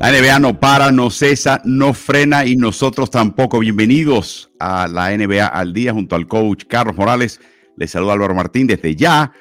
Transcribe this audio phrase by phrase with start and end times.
[0.00, 3.58] La NBA no para, no cesa, no frena y nosotros tampoco.
[3.58, 7.40] Bienvenidos a la NBA al día junto al coach Carlos Morales.
[7.76, 9.32] Les saluda Álvaro Martín desde ya.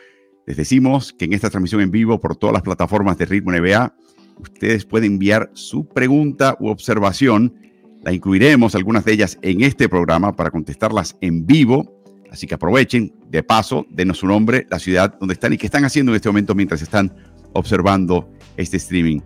[0.48, 3.96] Les decimos que en esta transmisión en vivo por todas las plataformas de Ritmo NBA,
[4.40, 7.54] ustedes pueden enviar su pregunta u observación.
[8.02, 12.02] La incluiremos, algunas de ellas, en este programa para contestarlas en vivo.
[12.32, 15.86] Así que aprovechen, de paso, denos su nombre, la ciudad donde están y qué están
[15.86, 17.16] haciendo en este momento mientras están
[17.54, 18.28] observando
[18.58, 19.20] este streaming.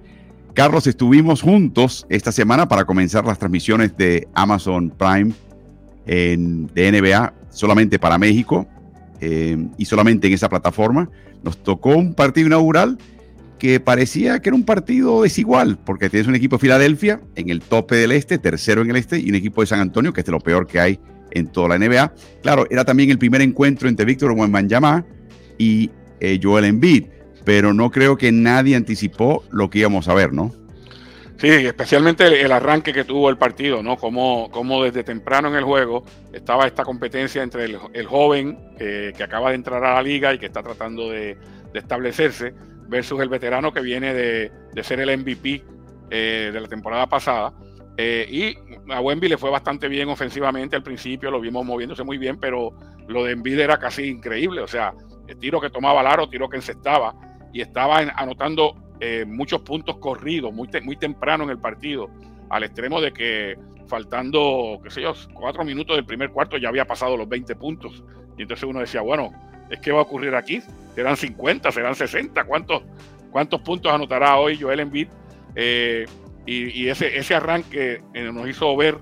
[0.54, 5.32] Carlos, estuvimos juntos esta semana para comenzar las transmisiones de Amazon Prime
[6.06, 8.68] en, de NBA solamente para México
[9.22, 11.10] eh, y solamente en esa plataforma.
[11.42, 12.98] Nos tocó un partido inaugural
[13.60, 17.62] que parecía que era un partido desigual, porque tienes un equipo de Filadelfia en el
[17.62, 20.28] tope del este, tercero en el este, y un equipo de San Antonio, que es
[20.28, 21.00] lo peor que hay
[21.32, 22.14] en toda la NBA.
[22.42, 25.06] Claro, era también el primer encuentro entre Víctor Wembanyama
[25.58, 27.06] y eh, Joel Embiid
[27.44, 30.54] pero no creo que nadie anticipó lo que íbamos a ver, ¿no?
[31.42, 33.98] Sí, especialmente el, arranque que tuvo el partido, ¿no?
[33.98, 39.50] Como, como desde temprano en el juego estaba esta competencia entre el, joven que acaba
[39.50, 41.36] de entrar a la liga y que está tratando de,
[41.74, 42.54] establecerse
[42.88, 44.52] versus el veterano que viene de,
[44.84, 45.64] ser el MVP
[46.12, 47.54] eh, de la temporada pasada.
[47.98, 52.20] Eh, y a Wemby le fue bastante bien ofensivamente al principio, lo vimos moviéndose muy
[52.20, 52.72] bien, pero
[53.08, 54.94] lo de Embiid era casi increíble, o sea,
[55.28, 57.16] el tiro que tomaba Laro, tiro que encestaba
[57.54, 62.10] y estaba anotando eh, muchos puntos corridos muy, muy temprano en el partido,
[62.50, 63.58] al extremo de que
[63.88, 68.04] faltando, qué sé yo, cuatro minutos del primer cuarto ya había pasado los 20 puntos.
[68.38, 69.32] Y entonces uno decía, bueno,
[69.70, 70.62] ¿es qué va a ocurrir aquí?
[70.96, 71.72] ¿Serán 50?
[71.72, 72.44] ¿Serán 60?
[72.46, 72.84] ¿Cuántos,
[73.32, 75.08] cuántos puntos anotará hoy Joel Embiid?
[75.56, 76.06] Eh,
[76.46, 78.98] y, ese, ese arranque eh, nos hizo ver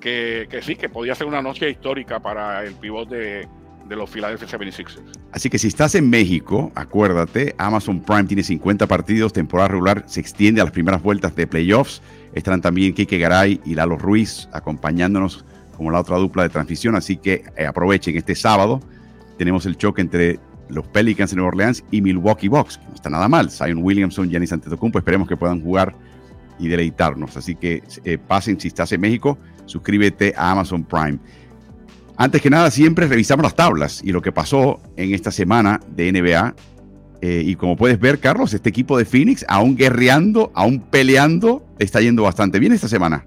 [0.00, 3.48] que, que, sí, que podía ser una noche histórica para el pivot de,
[3.88, 5.00] de los Philadelphia 76ers.
[5.32, 10.20] Así que si estás en México, acuérdate, Amazon Prime tiene 50 partidos, temporada regular se
[10.20, 12.02] extiende a las primeras vueltas de playoffs.
[12.32, 15.44] Estarán también Kike Garay y Lalo Ruiz acompañándonos
[15.76, 18.80] como la otra dupla de transmisión, así que eh, aprovechen este sábado.
[19.38, 23.28] Tenemos el choque entre los Pelicans de Nueva Orleans y Milwaukee Bucks, no está nada
[23.28, 23.50] mal.
[23.50, 25.94] Zion Williamson, Giannis Antetokounmpo, esperemos que puedan jugar
[26.58, 27.36] y deleitarnos.
[27.36, 31.18] Así que eh, pasen si estás en México, suscríbete a Amazon Prime.
[32.16, 36.12] Antes que nada, siempre revisamos las tablas y lo que pasó en esta semana de
[36.12, 36.54] NBA.
[37.20, 42.00] Eh, y como puedes ver, Carlos, este equipo de Phoenix, aún guerreando, aún peleando, está
[42.00, 43.26] yendo bastante bien esta semana.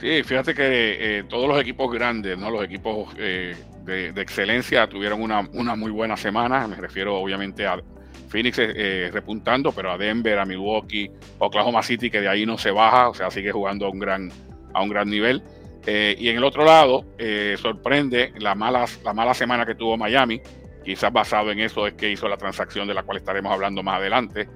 [0.00, 2.50] Sí, fíjate que eh, todos los equipos grandes, ¿no?
[2.50, 3.54] los equipos eh,
[3.84, 6.66] de, excelencia, tuvieron una, muy buena semana.
[6.66, 7.78] Me refiero obviamente a
[8.28, 8.56] Phoenix
[9.12, 13.14] repuntando, pero a Denver, a Milwaukee, Oklahoma City, que de ahí no se baja, o
[13.14, 14.32] sea, sigue jugando a un gran,
[14.72, 15.42] a un gran nivel.
[15.86, 19.96] Eh, y en el otro lado, eh, sorprende la mala, la mala semana que tuvo
[19.96, 20.40] Miami.
[20.84, 23.98] Quizás basado en eso es que hizo la transacción de la cual estaremos hablando más
[23.98, 24.48] adelante.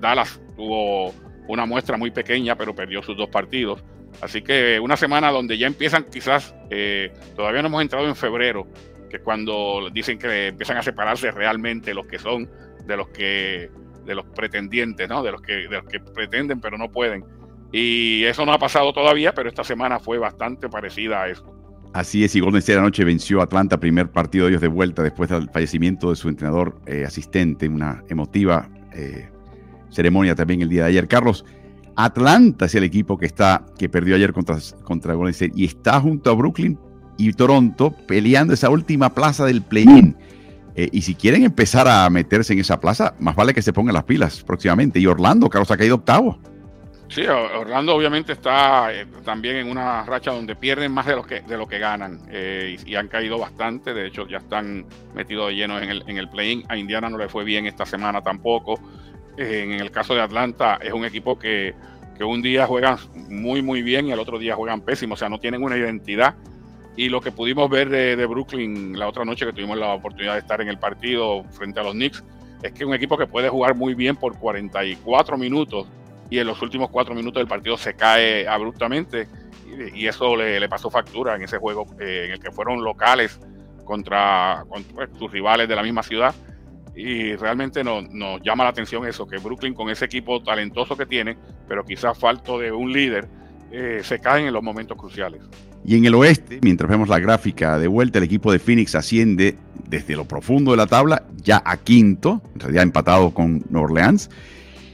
[0.00, 1.14] Dallas tuvo
[1.48, 3.82] una muestra muy pequeña, pero perdió sus dos partidos.
[4.20, 8.66] Así que una semana donde ya empiezan quizás, eh, todavía no hemos entrado en febrero,
[9.10, 12.48] que cuando dicen que empiezan a separarse realmente los que son
[12.84, 13.70] de los que
[14.04, 15.22] de los pretendientes, ¿no?
[15.22, 17.24] De los que de los que pretenden pero no pueden.
[17.72, 21.44] Y eso no ha pasado todavía, pero esta semana fue bastante parecida a eso.
[21.92, 25.02] Así es, y Golden State anoche venció a Atlanta, primer partido de ellos de vuelta
[25.02, 29.28] después del fallecimiento de su entrenador eh, asistente, una emotiva eh,
[29.90, 31.08] ceremonia también el día de ayer.
[31.08, 31.44] Carlos,
[31.96, 36.00] Atlanta es el equipo que está que perdió ayer contra, contra Golden State y está
[36.00, 36.78] junto a Brooklyn
[37.16, 40.16] y Toronto peleando esa última plaza del play-in.
[40.76, 43.94] Eh, y si quieren empezar a meterse en esa plaza, más vale que se pongan
[43.94, 45.00] las pilas próximamente.
[45.00, 46.38] Y Orlando, Carlos, ha caído octavo.
[47.08, 51.40] Sí, Orlando obviamente está eh, también en una racha donde pierden más de lo que,
[51.40, 53.94] de lo que ganan eh, y, han caído bastante.
[53.94, 56.64] De hecho, ya están metidos de lleno en el, en el play-in.
[56.68, 58.78] A Indiana no le fue bien esta semana tampoco.
[59.38, 61.74] En el caso de Atlanta, es un equipo que,
[62.16, 62.98] que, un día juegan
[63.30, 65.14] muy, muy bien y el otro día juegan pésimo.
[65.14, 66.34] O sea, no tienen una identidad.
[66.94, 70.34] Y lo que pudimos ver de, de Brooklyn la otra noche que tuvimos la oportunidad
[70.34, 72.22] de estar en el partido frente a los Knicks
[72.62, 75.86] es que es un equipo que puede jugar muy bien por 44 minutos
[76.30, 79.28] y en los últimos cuatro minutos del partido se cae abruptamente
[79.94, 83.38] y, eso le, pasó factura en ese juego eh, en el que fueron locales
[83.84, 86.34] contra, pues, sus rivales de la misma ciudad
[86.94, 88.04] y realmente nos,
[88.42, 91.38] llama la atención eso, que Brooklyn con ese equipo talentoso que tiene,
[91.68, 93.28] pero quizás falto de un líder,
[93.70, 95.40] eh, se caen en los momentos cruciales.
[95.84, 99.56] Y en el oeste, mientras vemos la gráfica de vuelta, el equipo de Phoenix asciende
[99.86, 104.28] desde lo profundo de la tabla ya a quinto, en realidad empatado con Orleans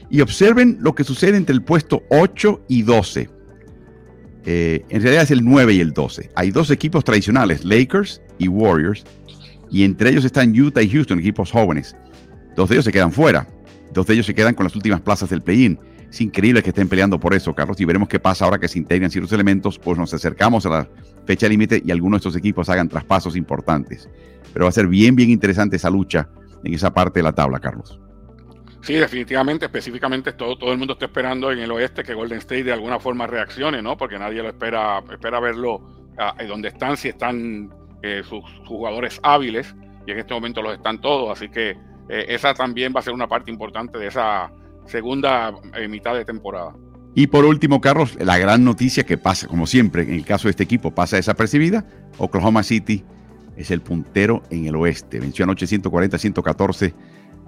[0.09, 3.29] y observen lo que sucede entre el puesto 8 y 12.
[4.45, 6.31] Eh, en realidad es el 9 y el 12.
[6.35, 9.03] Hay dos equipos tradicionales, Lakers y Warriors,
[9.71, 11.95] y entre ellos están Utah y Houston, equipos jóvenes.
[12.55, 13.47] Dos de ellos se quedan fuera,
[13.93, 15.79] dos de ellos se quedan con las últimas plazas del play-in.
[16.09, 18.77] Es increíble que estén peleando por eso, Carlos, y veremos qué pasa ahora que se
[18.77, 20.89] integran ciertos elementos, pues nos acercamos a la
[21.25, 24.07] fecha límite y algunos de estos equipos hagan traspasos importantes.
[24.53, 26.29] Pero va a ser bien, bien interesante esa lucha
[26.63, 27.99] en esa parte de la tabla, Carlos.
[28.85, 32.65] Sí, definitivamente, específicamente todo, todo el mundo está esperando en el oeste que Golden State
[32.65, 33.97] de alguna forma reaccione, ¿no?
[33.97, 35.81] Porque nadie lo espera, espera verlo
[36.19, 37.73] ah, donde están, si están
[38.03, 41.71] eh, sus, jugadores hábiles, y en este momento los están todos, así que
[42.09, 44.51] eh, esa también va a ser una parte importante de esa
[44.85, 46.75] segunda eh, mitad de temporada.
[47.15, 50.51] Y por último, Carlos, la gran noticia que pasa, como siempre, en el caso de
[50.51, 51.87] este equipo, pasa desapercibida,
[52.19, 53.03] Oklahoma City
[53.57, 55.19] es el puntero en el oeste.
[55.19, 56.93] Venció anoche 140-114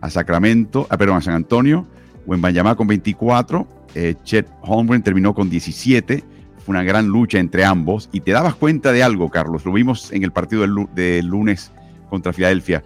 [0.01, 1.87] a Sacramento, a, perdón, a San Antonio.
[2.25, 3.67] Wembanyama con 24.
[3.95, 6.23] Eh, Chet Holmgren terminó con 17.
[6.65, 8.09] Fue una gran lucha entre ambos.
[8.11, 9.65] Y te dabas cuenta de algo, Carlos.
[9.65, 11.71] Lo vimos en el partido del, lunes
[12.09, 12.83] contra Filadelfia.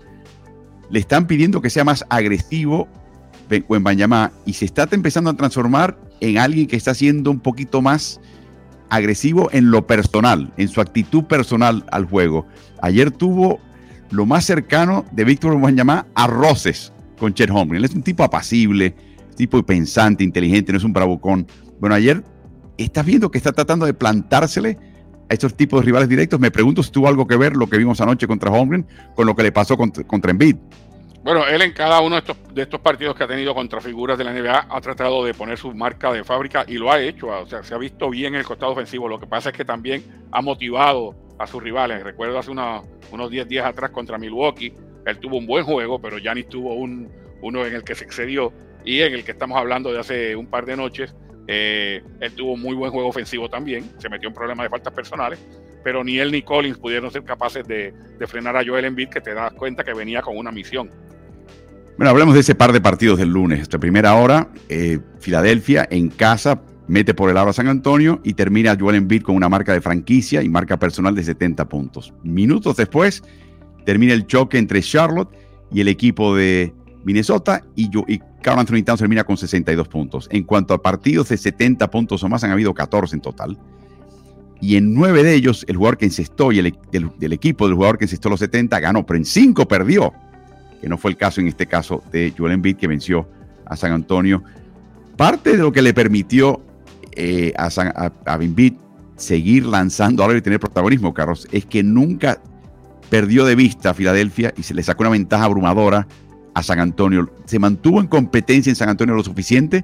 [0.90, 2.88] Le están pidiendo que sea más agresivo
[3.68, 8.22] Wembanyama y se está empezando a transformar en alguien que está siendo un poquito más
[8.90, 12.46] agresivo en lo personal, en su actitud personal al juego.
[12.82, 13.60] Ayer tuvo
[14.10, 17.86] lo más cercano de Víctor Wembanyama a roces con Chet Holmgren.
[17.86, 18.96] Es un tipo apacible,
[19.36, 21.48] tipo pensante, inteligente, no es un bravucón.
[21.80, 22.24] Bueno, ayer
[22.78, 24.78] estás viendo que está tratando de plantársele
[25.30, 26.40] a estos tipos de rivales directos.
[26.40, 29.36] Me pregunto si tuvo algo que ver lo que vimos anoche contra Holmgren con lo
[29.36, 30.56] que le pasó contra, contra Embiid.
[31.24, 34.34] Bueno, él en cada uno de estos, partidos que ha tenido contra figuras de la
[34.34, 37.28] NBA ha tratado de poner su marca de fábrica y lo ha hecho.
[37.28, 39.08] O sea, se ha visto bien en el costado ofensivo.
[39.08, 42.04] Lo que pasa es que también ha motivado a sus rivales.
[42.04, 44.74] Recuerdo hace unos 10 días atrás contra Milwaukee,
[45.06, 47.10] él tuvo un buen juego, pero Giannis tuvo un,
[47.42, 48.54] uno en el que se excedió
[48.84, 51.16] y en el que estamos hablando de hace un par de noches.
[51.48, 55.40] Eh, él tuvo muy buen juego ofensivo también, se metió en problemas de faltas personales,
[55.84, 57.94] pero ni él ni Collins pudieron ser capaces de,
[58.28, 60.90] frenar a Joel Embiid, que te das cuenta que venía con una misión.
[61.98, 63.60] Bueno, hablemos de ese par de partidos del lunes.
[63.60, 68.34] Esta primera hora, eh, Filadelfia en casa mete por el aro a San Antonio y
[68.34, 72.14] termina Joel Embiid con una marca de franquicia y marca personal de 70 puntos.
[72.24, 73.24] Minutos después,
[73.86, 75.30] termina el choque entre Charlotte
[75.72, 76.74] y el equipo de
[77.04, 80.28] Minnesota y, yo, y Carl Anthony Towns termina con 62 puntos.
[80.32, 83.58] En cuanto a partidos de 70 puntos o más, han habido 14 en total.
[84.60, 87.98] Y en nueve de ellos, el jugador que encestó y el, del, equipo del jugador
[87.98, 90.14] que encestó los 70 ganó, pero en cinco perdió,
[90.80, 93.28] que no fue el caso en este caso de Joel Embiid, que venció
[93.66, 94.44] a San Antonio.
[95.18, 96.62] Parte de lo que le permitió
[97.14, 97.70] eh, a,
[98.26, 98.74] a, Embiid
[99.16, 102.40] seguir lanzando ahora y tener protagonismo, Carlos, es que nunca
[103.12, 106.08] perdió de vista a Filadelfia y se le sacó una ventaja abrumadora
[106.54, 107.30] a San Antonio.
[107.44, 109.84] Se mantuvo en competencia en San Antonio lo suficiente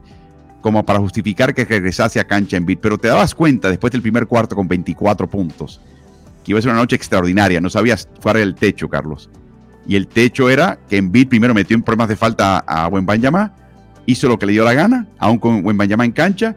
[0.62, 2.80] como para justificar que regresase a cancha en beat.
[2.80, 5.82] Pero te dabas cuenta después del primer cuarto con 24 puntos
[6.42, 7.60] que iba a ser una noche extraordinaria.
[7.60, 9.30] No sabías cuál era el techo, Carlos.
[9.86, 13.54] Y el techo era que en beat primero metió en problemas de falta a Banyama,
[14.06, 16.56] hizo lo que le dio la gana, aún con Banyama en cancha.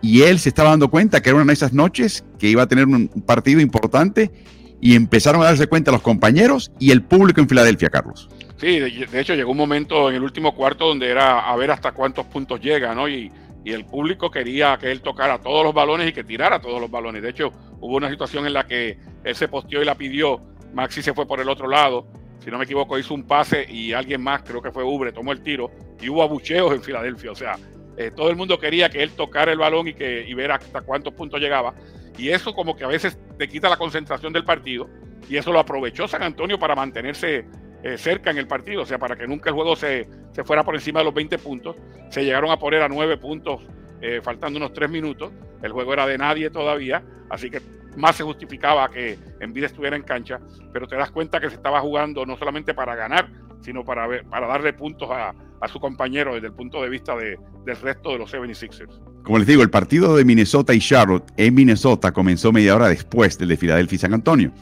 [0.00, 2.66] Y él se estaba dando cuenta que era una de esas noches que iba a
[2.66, 4.32] tener un partido importante
[4.80, 8.28] y empezaron a darse cuenta los compañeros y el público en Filadelfia, Carlos.
[8.56, 11.92] Sí, de, hecho llegó un momento en el último cuarto donde era a ver hasta
[11.92, 13.08] cuántos puntos llega, ¿no?
[13.08, 13.32] Y,
[13.64, 17.22] el público quería que él tocara todos los balones y que tirara todos los balones.
[17.22, 20.40] De hecho, hubo una situación en la que él se posteó y la pidió,
[20.72, 22.06] Maxi se fue por el otro lado,
[22.42, 25.32] si no me equivoco, hizo un pase y alguien más, creo que fue Ubre, tomó
[25.32, 25.70] el tiro
[26.00, 27.30] y hubo abucheos en Filadelfia.
[27.30, 27.58] O sea,
[27.98, 30.80] eh, todo el mundo quería que él tocara el balón y, que, y ver hasta
[30.80, 31.74] cuántos puntos llegaba.
[32.18, 34.88] Y eso como que a veces te quita la concentración del partido.
[35.28, 37.46] Y eso lo aprovechó San Antonio para mantenerse
[37.82, 40.64] eh, cerca en el partido, o sea, para que nunca el juego se, se, fuera
[40.64, 41.76] por encima de los 20 puntos.
[42.10, 43.62] Se llegaron a poner a 9 puntos
[44.00, 45.32] eh, faltando unos 3 minutos.
[45.62, 47.60] El juego era de nadie todavía, así que
[47.96, 50.40] más se justificaba que Envid estuviera en cancha,
[50.72, 53.28] pero te das cuenta que se estaba jugando no solamente para ganar,
[53.60, 57.16] sino para, ver, para darle puntos a, a, su compañero desde el punto de vista
[57.16, 59.00] de, del resto de los 76ers.
[59.22, 63.38] Como les digo, el partido de Minnesota y Charlotte en Minnesota comenzó media hora después
[63.38, 64.52] del de Filadelfia y San Antonio.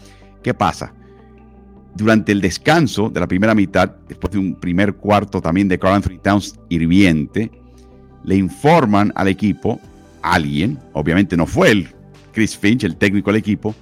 [0.43, 0.93] ¿Qué pasa?
[1.97, 5.95] durante el descanso de la primera mitad, después de un primer cuarto también de Carl
[5.95, 7.51] Anthony Towns hirviente,
[8.25, 9.81] le informan al equipo,
[10.21, 11.89] alguien, obviamente no fue el
[12.33, 13.75] Chris Finch, el técnico del equipo,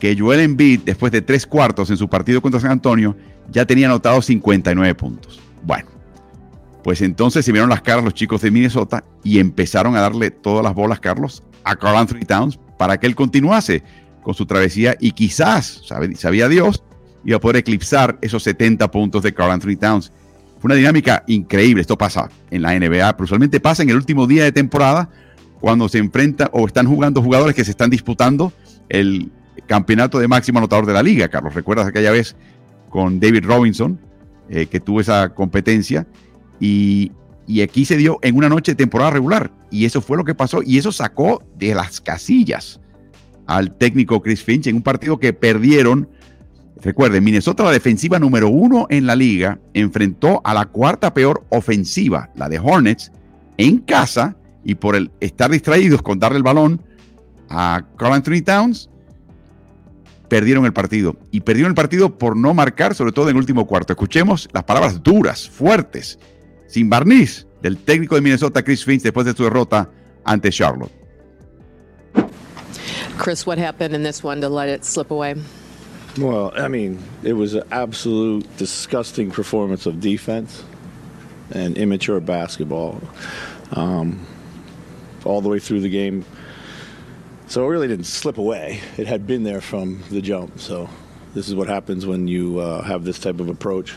[0.00, 3.16] que Joel Embiid, después de tres cuartos en su partido contra San Antonio,
[3.50, 5.38] ya tenía anotado 59 puntos.
[5.62, 5.88] Bueno,
[6.82, 10.64] pues entonces se vieron las caras los chicos de Minnesota y empezaron a darle todas
[10.64, 13.82] las bolas, Carlos, a Carl Anthony Towns para que él continuase
[14.22, 15.82] con su travesía y quizás,
[16.16, 16.82] sabía Dios,
[17.24, 20.10] iba a poder eclipsar esos 70 puntos de Carl Anthony Towns.
[20.58, 21.82] Fue una dinámica increíble.
[21.82, 25.10] Esto pasa en la NBA, pero usualmente pasa en el último día de temporada
[25.60, 28.52] cuando se enfrenta o están jugando jugadores que se están disputando
[28.88, 29.30] el
[29.66, 31.28] campeonato de máximo anotador de la liga.
[31.28, 32.36] Carlos, ¿recuerdas aquella vez
[32.88, 33.98] con David Robinson
[34.48, 36.06] eh, que tuvo esa competencia?
[36.58, 37.12] Y,
[37.46, 39.50] Y aquí se dio en una noche de temporada regular.
[39.72, 40.62] Y eso fue lo que pasó.
[40.62, 42.80] Y eso sacó de las casillas
[43.46, 46.08] al técnico Chris Finch en un partido que perdieron.
[46.80, 52.30] Recuerden, Minnesota, la defensiva número uno en la liga, enfrentó a la cuarta peor ofensiva,
[52.36, 53.10] la de Hornets,
[53.56, 54.36] en casa.
[54.62, 56.80] Y por el estar distraídos con darle el balón
[57.48, 58.88] a Carl Anthony Towns,
[60.30, 61.16] perdieron el partido.
[61.30, 63.92] Y perdieron el partido por no marcar, sobre todo en el último cuarto.
[63.92, 66.18] Escuchemos las palabras duras, fuertes,
[66.68, 69.90] sin barniz, del técnico de Minnesota, Chris Finch, después de su derrota
[70.24, 70.92] ante Charlotte.
[73.18, 75.34] Chris, what happened in this one to let it slip away?
[76.16, 80.64] Well, I mean, it was an absolute disgusting performance of defense
[81.52, 83.00] and immature basketball
[83.72, 84.26] um,
[85.24, 86.24] all the way through the game.
[87.50, 88.80] So it really didn't slip away.
[88.96, 90.60] It had been there from the jump.
[90.60, 90.88] So
[91.34, 93.96] this is what happens when you uh, have this type of approach.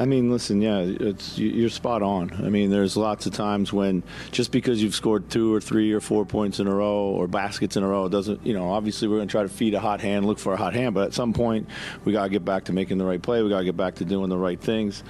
[0.00, 2.32] I mean, listen, yeah, it's you're spot on.
[2.44, 6.00] I mean, there's lots of times when just because you've scored two or three or
[6.00, 9.18] four points in a row or baskets in a row doesn't, you know, obviously we're
[9.18, 11.14] going to try to feed a hot hand, look for a hot hand, but at
[11.14, 11.68] some point
[12.04, 13.40] we got to get back to making the right play.
[13.44, 15.04] We got to get back to doing the right things,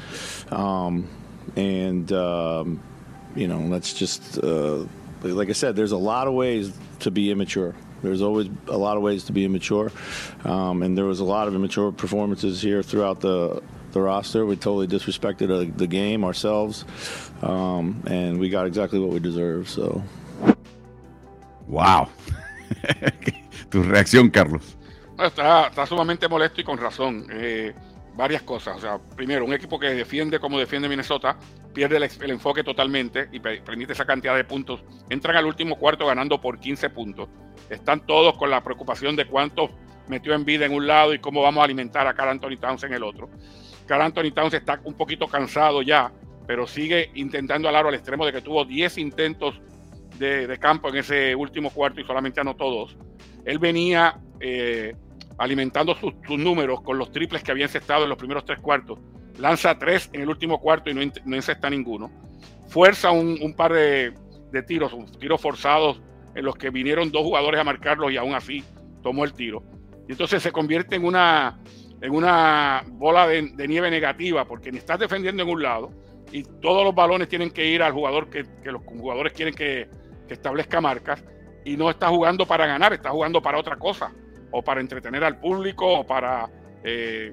[0.51, 1.09] um,
[1.57, 2.83] and um,
[3.35, 4.37] you know, let's just.
[4.37, 4.85] Uh,
[5.31, 7.75] like I said, there's a lot of ways to be immature.
[8.03, 9.93] There's always a lot of ways to be immature,
[10.45, 13.63] um, and there was a lot of immature performances here throughout the
[13.93, 14.45] the roster.
[14.45, 16.85] We totally disrespected uh, the game ourselves,
[17.43, 19.69] um, and we got exactly what we deserve.
[19.69, 20.03] So,
[21.69, 22.09] wow.
[23.71, 24.77] tu reacción, Carlos.
[25.19, 27.27] Está, está, sumamente molesto y con razón.
[27.31, 27.73] Eh,
[28.15, 28.77] varias cosas.
[28.77, 31.37] O sea, primero, un equipo que defiende como defiende Minnesota
[31.73, 34.85] pierde el, enfoque totalmente y permite esa cantidad de puntos.
[35.09, 37.29] Entran al último cuarto ganando por 15 puntos.
[37.71, 39.71] Están todos con la preocupación de cuántos
[40.09, 42.85] metió en vida en un lado y cómo vamos a alimentar a Carl Anthony Towns
[42.85, 43.31] en el otro.
[43.87, 46.13] Carl Anthony Towns está un poquito cansado ya,
[46.47, 49.61] pero sigue intentando al aro al extremo de que tuvo 10 intentos
[50.19, 52.97] de, campo en ese último cuarto y solamente anotó dos.
[53.45, 54.95] Él venía eh,
[55.43, 59.01] alimentando sus, números con los triples que había encestado en los primeros tres cuartos.
[59.39, 62.11] Lanza tres en el último cuarto y no, no encesta ninguno.
[62.69, 64.15] Fuerza un, par de,
[64.69, 66.01] tiros, tiros forzados
[66.37, 68.63] en los que vinieron dos jugadores a marcarlos y aún así
[69.03, 69.65] tomó el tiro.
[70.09, 71.59] Y entonces se convierte en una,
[72.01, 75.91] en una bola de, nieve negativa porque ni estás defendiendo en un lado
[76.31, 79.89] y todos los balones tienen que ir al jugador que, los jugadores quieren que,
[80.29, 81.23] que establezca marcas
[81.65, 84.13] y no está jugando para ganar, está jugando para otra cosa
[84.53, 86.49] o para entretener al público o para
[86.85, 87.33] eh,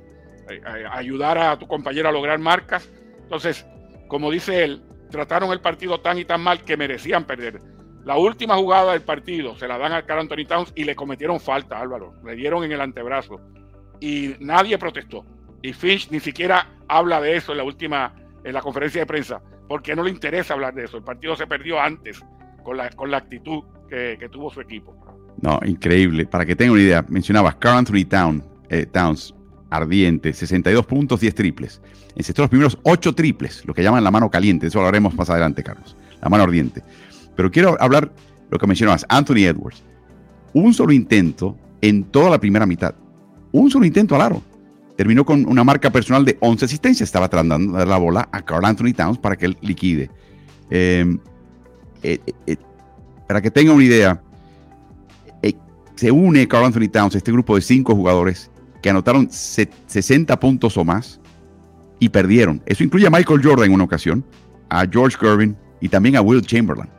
[0.92, 2.90] ayudar a tu compañero a lograr marcas.
[3.22, 3.66] Entonces,
[4.08, 7.60] como dice él, trataron el partido tan y tan mal que merecían perder.
[8.06, 11.40] La última jugada del partido se la dan a Carl Anthony Towns y le cometieron
[11.40, 12.14] falta, Álvaro.
[12.24, 13.40] Le dieron en el antebrazo
[14.00, 15.26] y nadie protestó.
[15.62, 19.42] Y Finch ni siquiera habla de eso en la última, en la conferencia de prensa,
[19.68, 20.98] porque no le interesa hablar de eso.
[20.98, 22.24] El partido se perdió antes
[22.64, 24.96] con la, con la actitud que tuvo su equipo.
[25.42, 26.26] No, increíble.
[26.26, 29.34] Para que tengan una idea, mencionabas Anthony Town, eh, Towns,
[29.70, 31.82] ardiente, 62 puntos, 10 triples.
[32.16, 34.68] Encestó los primeros 8 triples, lo que llaman la mano caliente.
[34.68, 35.96] Eso lo haremos más adelante, Carlos.
[36.22, 36.84] La mano ardiente.
[37.36, 38.12] Pero quiero hablar
[38.50, 39.84] lo que mencionabas, Anthony Edwards.
[40.54, 42.96] Un solo intento en toda la primera mitad.
[43.52, 44.42] Un solo intento al aro.
[44.98, 47.08] Terminó con una marca personal de 11 asistencias.
[47.08, 50.10] Estaba tratando de dar la bola a Carl Anthony Towns para que él liquide.
[50.70, 51.18] Eh,
[52.04, 52.20] eh,
[53.28, 54.22] para que tengan una idea,
[56.00, 58.50] se une Carl Anthony Towns, este grupo de cinco jugadores
[58.82, 61.20] que anotaron 60 puntos o más
[62.00, 62.62] y perdieron.
[62.66, 64.24] Eso incluye a Michael Jordan en una ocasión,
[64.70, 66.90] a George Gervin y también a Will Chamberlain.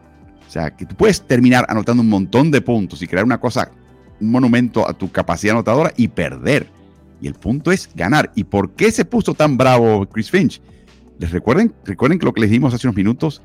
[0.46, 3.70] O sea, que tú puedes terminar anotando un montón de puntos y crear una cosa,
[4.20, 6.68] un monumento a tu capacidad anotadora y perder.
[7.22, 8.30] Y el punto es ganar.
[8.34, 10.60] ¿Y por qué se puso tan bravo Chris Finch?
[11.18, 11.72] ¿Les recuerden?
[11.86, 13.40] Recuerden que lo que les dijimos hace unos minutos,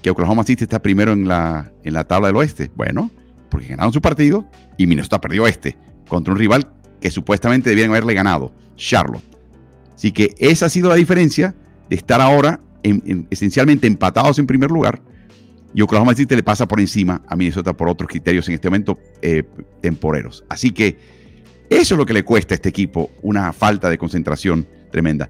[0.00, 2.70] que Oklahoma City está primero en la, en la tabla del oeste.
[2.74, 3.10] Bueno,
[3.48, 5.76] porque ganaron su partido y Minnesota perdió este
[6.08, 6.68] contra un rival
[7.00, 9.24] que supuestamente debían haberle ganado, Charlotte.
[9.94, 11.54] Así que esa ha sido la diferencia
[11.88, 12.60] de estar ahora
[13.30, 15.02] esencialmente empatados en primer lugar
[15.74, 18.98] y Oklahoma City le pasa por encima a Minnesota por otros criterios en este momento
[19.20, 19.42] eh,
[19.82, 20.44] temporeros.
[20.48, 20.96] Así que
[21.68, 25.28] eso es lo que le cuesta a este equipo, una falta de concentración tremenda.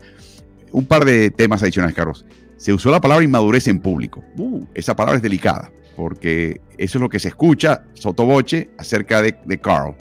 [0.70, 2.24] Un par de temas adicionales, Carlos.
[2.58, 4.22] Se usó la palabra inmadurez en público.
[4.36, 9.58] Uh, esa palabra es delicada porque eso es lo que se escucha sotoboche acerca de,
[9.60, 9.94] Carl.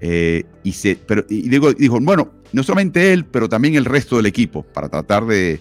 [0.00, 4.16] Eh, y, se, pero, y digo, dijo, bueno, no solamente él, pero también el resto
[4.16, 5.60] del equipo, para tratar de,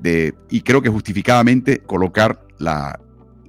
[0.00, 2.98] de y creo que justificadamente, colocar la,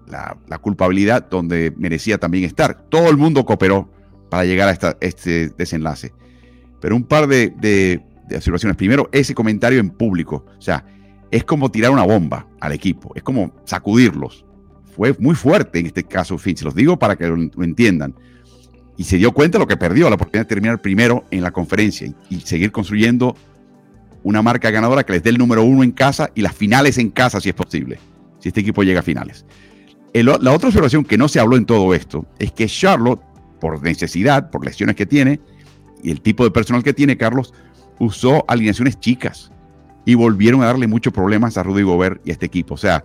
[0.08, 2.90] la, culpabilidad donde merecía también estar.
[2.90, 3.90] Todo el mundo cooperó
[4.30, 6.14] para llegar a esta, este desenlace.
[6.82, 8.76] Pero un par de, de, de observaciones.
[8.78, 10.46] Primero, ese comentario en público.
[10.58, 10.86] O sea,
[11.32, 14.47] es como tirar una bomba al equipo, es como sacudirlos.
[14.98, 18.16] Fue muy fuerte en este caso Finch, los digo para que lo, entiendan.
[18.98, 21.52] Y se dio cuenta de lo que perdió, la oportunidad de terminar primero en la
[21.52, 23.36] conferencia y, seguir construyendo
[24.24, 27.12] una marca ganadora que les dé el número uno en casa y las finales en
[27.12, 28.00] casa si es posible,
[28.40, 29.46] si este equipo llega a finales.
[30.14, 33.22] la otra observación que no se habló en todo esto es que Charlotte,
[33.62, 35.40] por necesidad, por lesiones que tiene
[36.02, 37.54] y el tipo de personal que tiene, Carlos,
[38.00, 39.52] usó alineaciones chicas
[40.06, 42.74] y volvieron a darle muchos problemas a Rudy Gobert y a este equipo.
[42.76, 43.04] O sea,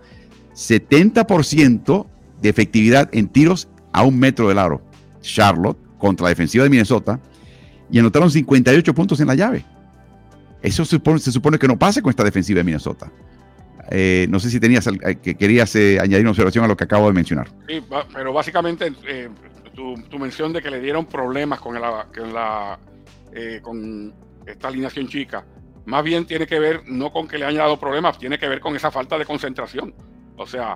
[0.53, 2.07] 70%
[2.41, 4.81] de efectividad en tiros a un metro del aro.
[5.21, 7.19] Charlotte contra la defensiva de Minnesota
[7.89, 9.65] y anotaron 58 puntos en la llave.
[10.61, 10.99] Eso se
[11.31, 13.11] supone, que no pase con esta defensiva de Minnesota.
[13.91, 16.85] Eh, no sé si tenías eh, que querías eh, añadir una observación a lo que
[16.85, 17.49] acabo de mencionar.
[17.67, 17.83] Sí,
[18.13, 18.91] pero básicamente
[19.73, 22.79] tu, mención de que le dieron problemas con, con, la,
[23.61, 24.13] con
[24.45, 25.45] esta alineación chica
[25.85, 28.59] más bien tiene que ver no con que le hayan dado problemas, tiene que ver
[28.59, 29.93] con esa falta de concentración.
[30.37, 30.75] O sea,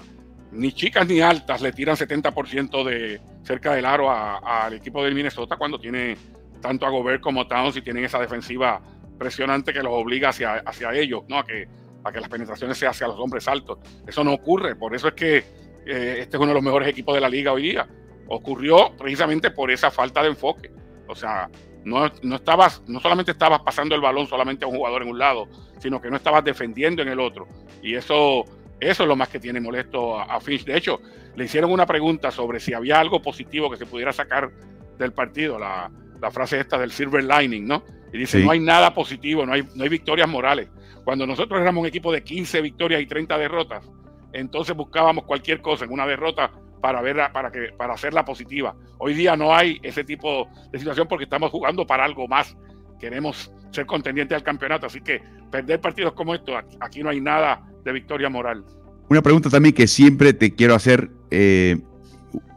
[0.51, 5.57] ni chicas ni altas le tiran 70% de cerca del aro al equipo del Minnesota
[5.57, 6.17] cuando tiene
[6.61, 8.81] tanto a Gobert como Towns y tienen esa defensiva
[9.17, 11.39] presionante que los obliga hacia, ellos, ¿no?
[11.39, 11.67] A que,
[12.03, 13.79] a que las penetraciones sean hacia los hombres altos.
[14.05, 15.37] Eso no ocurre, por eso es que
[15.85, 17.87] eh, este es uno de los mejores equipos de la liga hoy día.
[18.27, 20.69] Ocurrió precisamente por esa falta de enfoque.
[21.07, 21.49] O sea,
[21.85, 25.17] no, no, estabas, no solamente estabas pasando el balón solamente a un jugador en un
[25.17, 25.47] lado,
[25.79, 27.47] sino que no estabas defendiendo en el otro.
[27.81, 28.43] Y eso,
[28.79, 30.65] eso es lo más que tiene molesto a, Finch.
[30.65, 31.01] De hecho,
[31.35, 34.51] le hicieron una pregunta sobre si había algo positivo que se pudiera sacar
[34.97, 35.91] del partido, la,
[36.31, 37.83] frase esta del silver lining, ¿no?
[38.11, 40.69] Y dice, no hay nada positivo, no hay, no hay victorias morales.
[41.03, 43.89] Cuando nosotros éramos un equipo de 15 victorias y 30 derrotas,
[44.33, 46.51] entonces buscábamos cualquier cosa en una derrota
[46.81, 48.75] para verla, para que, para hacerla positiva.
[48.97, 52.55] Hoy día no hay ese tipo de situación porque estamos jugando para algo más.
[52.99, 57.63] Queremos ser contendientes al campeonato, así que perder partidos como estos, aquí no hay nada
[57.83, 58.63] de victoria moral.
[59.09, 61.77] Una pregunta también que siempre te quiero hacer, eh,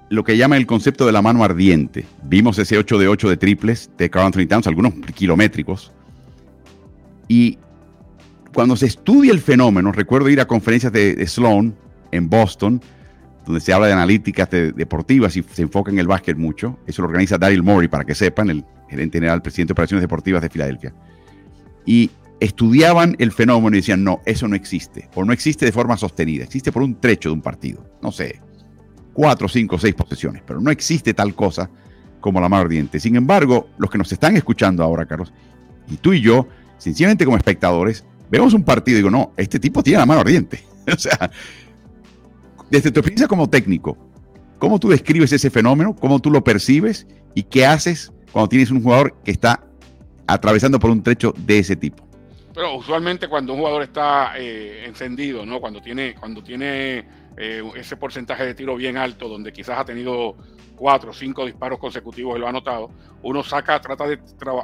[0.09, 2.05] lo que llaman el concepto de la mano ardiente.
[2.25, 5.93] Vimos ese 8 de 8 de triples de Carl Anthony Towns, algunos kilométricos.
[7.29, 7.59] Y
[8.53, 11.77] cuando se estudia el fenómeno, recuerdo ir a conferencias de, de Sloan
[12.11, 12.83] en Boston,
[13.51, 16.79] donde se habla de analíticas deportivas y se enfoca en el básquet mucho.
[16.87, 20.43] Eso lo organiza Daryl Morey, para que sepan, el gerente general, presidente de operaciones deportivas
[20.43, 20.95] de Filadelfia.
[21.85, 22.11] Y
[22.41, 26.45] estudiaban el fenómeno y decían, no, eso no existe, o no existe de forma sostenida,
[26.45, 28.41] existe por un trecho de un partido, no sé,
[29.13, 31.71] cuatro, cinco, seis posesiones, pero no existe tal cosa
[32.21, 33.01] como la mano ardiente.
[33.01, 35.33] Sin embargo, los que nos están escuchando ahora, Carlos,
[35.89, 39.83] y tú y yo, sencillamente como espectadores, vemos un partido y digo, no, este tipo
[39.83, 40.65] tiene la mano ardiente.
[40.93, 41.31] o sea,
[42.71, 43.97] desde tu experiencia como técnico,
[44.59, 45.95] ¿cómo tú describes ese fenómeno?
[45.95, 47.07] ¿Cómo tú lo percibes?
[47.35, 49.65] ¿Y qué haces cuando tienes un jugador que está
[50.27, 52.07] atravesando por un trecho de ese tipo?
[52.55, 55.61] Pero usualmente cuando un jugador está eh, encendido, ¿no?
[55.61, 57.05] Cuando tiene, cuando tiene
[57.37, 60.37] eh, ese porcentaje de tiro bien alto, donde quizás ha tenido
[60.77, 62.91] cuatro o cinco disparos consecutivos y lo ha anotado,
[63.23, 64.17] uno saca, trata de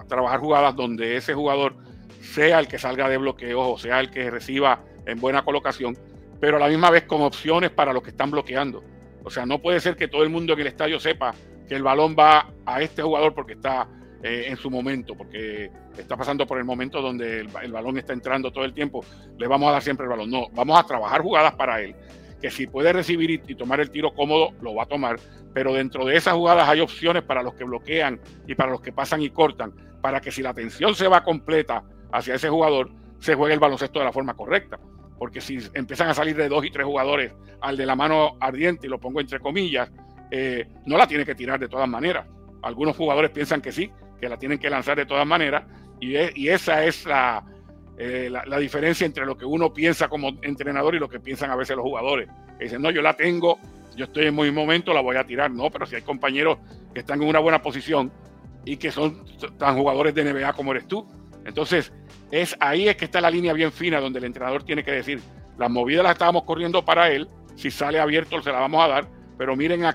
[0.09, 1.77] trabajar jugadas donde ese jugador
[2.23, 5.97] sea el que salga de bloqueo o sea el que reciba en buena colocación
[6.41, 8.83] pero a la misma vez con opciones para los que están bloqueando.
[9.25, 11.35] O sea, no puede ser que todo el mundo en el estadio sepa
[11.69, 13.89] que el balón va a este jugador porque está
[14.23, 18.53] eh, en su momento, porque está pasando por el momento donde el, balón está entrando
[18.53, 19.05] todo el tiempo,
[19.37, 20.31] le vamos a dar siempre el balón.
[20.31, 21.95] No, vamos a trabajar jugadas para él,
[22.41, 25.19] que si puede recibir y, tomar el tiro cómodo, lo va a tomar,
[25.53, 28.93] pero dentro de esas jugadas hay opciones para los que bloquean y para los que
[28.93, 33.35] pasan y cortan, para que si la atención se va completa hacia ese jugador, se
[33.35, 34.79] juegue el baloncesto de la forma correcta
[35.19, 38.87] porque si empiezan a salir de dos y tres jugadores al de la mano ardiente,
[38.87, 39.91] y lo pongo entre comillas,
[40.31, 42.27] eh, no la tiene que tirar de todas maneras.
[42.63, 45.65] Algunos jugadores piensan que sí, que la tienen que lanzar de todas maneras,
[46.01, 47.07] y, esa es
[47.97, 51.51] eh, la, la, diferencia entre lo que uno piensa como entrenador y lo que piensan
[51.51, 52.29] a veces los jugadores.
[52.61, 53.59] dicen, no, yo la tengo,
[53.97, 55.51] yo estoy en muy momento, la voy a tirar.
[55.51, 56.59] No, pero si hay compañeros
[56.93, 58.13] que están en una buena posición
[58.65, 59.25] y que son
[59.59, 61.07] tan jugadores de NBA como eres tú,
[61.47, 61.93] entonces
[62.31, 65.21] es ahí es que está la línea bien fina donde el entrenador tiene que decir,
[65.59, 69.09] las movidas las estábamos corriendo para él, si sale abierto se la vamos a dar,
[69.39, 69.95] pero miren a,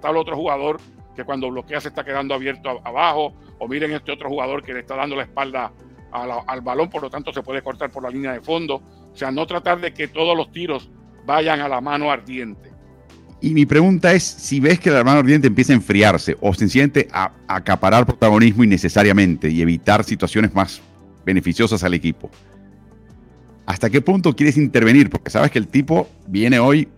[0.00, 0.80] tal otro jugador
[1.14, 4.80] que cuando bloquea se está quedando abierto abajo, o miren este otro jugador que le
[4.80, 5.72] está dando la espalda
[6.12, 8.82] al balón, por lo tanto se puede cortar por la línea de fondo.
[9.12, 10.90] O sea, no tratar de que todos los tiros
[11.24, 12.71] vayan a la mano ardiente.
[13.42, 16.68] Y mi pregunta es si ves que la mano ardiente empieza a enfriarse o se
[16.68, 20.80] siente a acaparar protagonismo innecesariamente y evitar situaciones más
[21.24, 22.30] beneficiosas al equipo.
[23.66, 25.10] ¿Hasta qué punto quieres intervenir?
[25.10, 26.88] Porque sabes que el tipo viene hoy,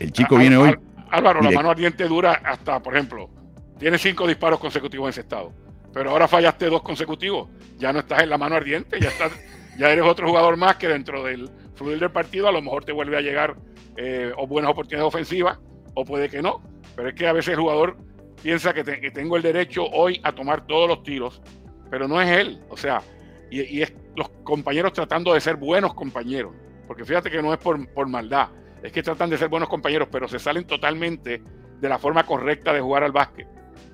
[0.00, 0.74] el chico viene hoy.
[1.10, 3.30] Álvaro, la mano ardiente dura hasta, por ejemplo,
[3.78, 5.52] tiene cinco disparos consecutivos en ese estado,
[5.94, 9.30] pero ahora fallaste dos consecutivos, ya no estás en la mano ardiente, ya estás,
[9.78, 12.90] ya eres otro jugador más que dentro del fluir del partido a lo mejor te
[12.90, 13.54] vuelve a llegar
[13.96, 15.58] eh, o buenas oportunidades ofensivas
[15.98, 16.62] o puede que no.
[16.94, 17.96] Pero es que a veces el jugador
[18.40, 21.42] piensa que, tengo el derecho hoy a tomar todos los tiros,
[21.90, 22.60] pero no es él.
[22.68, 23.02] O sea,
[23.50, 26.54] y, es los compañeros tratando de ser buenos compañeros.
[26.86, 28.48] Porque fíjate que no es por, por maldad,
[28.82, 31.42] es que tratan de ser buenos compañeros, pero se salen totalmente
[31.80, 33.46] de la forma correcta de jugar al básquet.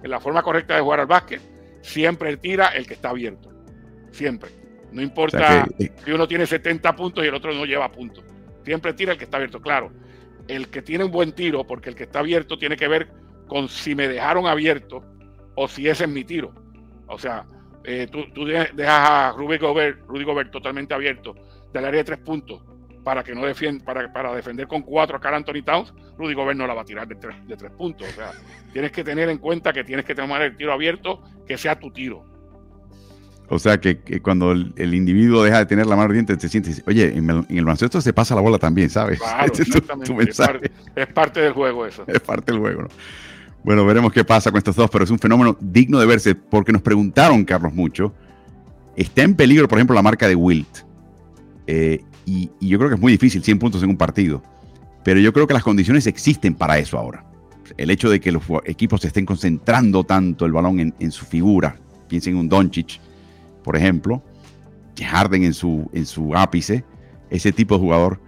[0.03, 1.41] En la forma correcta de jugar al básquet,
[1.81, 3.51] siempre tira el que está abierto.
[4.11, 4.51] Siempre.
[4.93, 8.25] No importa si eh, uno tiene 70 puntos y el otro no lleva puntos.
[8.63, 9.61] Siempre tira el que está abierto.
[9.61, 9.91] Claro,
[10.49, 13.09] el que tiene un buen tiro, porque el que está abierto tiene que ver
[13.47, 15.03] con si me dejaron abierto
[15.55, 16.53] o si ese es mi tiro.
[17.07, 17.47] O sea,
[17.85, 21.35] eh, tú, dejas a Rudy Gobert, Rudy Gobert totalmente abierto
[21.73, 22.63] del área de tres puntos
[23.05, 26.67] para que no defienda, para, para defender con cuatro a Anthony Towns, Rudy Gobert no
[26.67, 28.09] la va a tirar de tres, de tres puntos.
[28.09, 28.33] O sea,
[28.73, 31.91] tienes que tener en cuenta que tienes que tomar el tiro abierto que sea tu
[31.91, 32.25] tiro.
[33.49, 37.17] O sea, que, cuando el, individuo deja de tener la mano ardiente, te sientes, oye,
[37.17, 39.19] en el, en baloncesto se pasa la bola también, ¿sabes?
[39.19, 42.05] Claro, es, parte, del juego eso.
[42.07, 42.89] Es parte del juego, ¿no?
[43.63, 46.73] Bueno, veremos qué pasa con estos dos, pero es un fenómeno digno de verse, porque
[46.73, 48.15] nos preguntaron, Carlos, mucho,
[48.97, 50.79] ¿está en peligro, por ejemplo, la marca de Wilt?
[51.67, 54.43] Eh, y, y, yo creo que es muy difícil, 100 puntos en un partido,
[55.03, 57.25] pero yo creo que las condiciones existen para eso ahora.
[57.77, 61.25] El hecho de que los equipos se estén concentrando tanto el balón en, en su
[61.25, 61.77] figura,
[62.09, 63.01] piensen en un Doncic,
[63.65, 64.23] por ejemplo,
[65.03, 66.85] Harden en su, en su ápice,
[67.31, 68.21] ese tipo de jugador,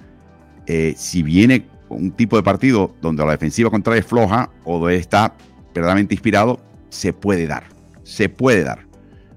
[0.67, 5.37] eh, si viene un tipo de partido donde la defensiva contraria es floja o está
[5.73, 7.65] verdaderamente inspirado, se puede dar,
[8.03, 8.87] se puede dar.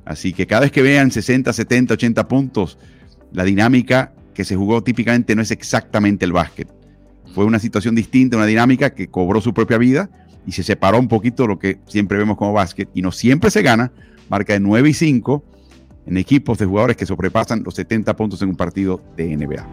[0.06, 2.80] Así que cada vez que vean 60, 70, 80 puntos,
[3.32, 6.68] la dinámica que se jugó típicamente no es exactamente el básquet.
[7.36, 10.10] Fue una situación distinta, una dinámica que cobró su propia vida
[10.48, 12.90] y se separó un poquito de lo que siempre vemos como básquet.
[12.96, 13.92] Y no siempre se gana,
[14.30, 15.44] marca de 9 y 5
[16.10, 19.66] en equipos de jugadores que sobrepasan los 70 puntos en un partido de NBA.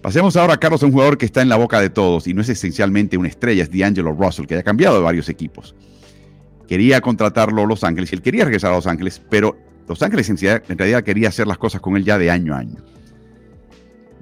[0.00, 2.42] Pasemos ahora, Carlos, a un jugador que está en la boca de todos y no
[2.42, 5.74] es esencialmente una estrella, es D'Angelo Russell, que ha cambiado de varios equipos.
[6.68, 9.56] Quería contratarlo Los Ángeles y él quería regresar a Los Ángeles, pero
[9.88, 12.80] Los Ángeles en realidad quería hacer las cosas con él ya de año a año.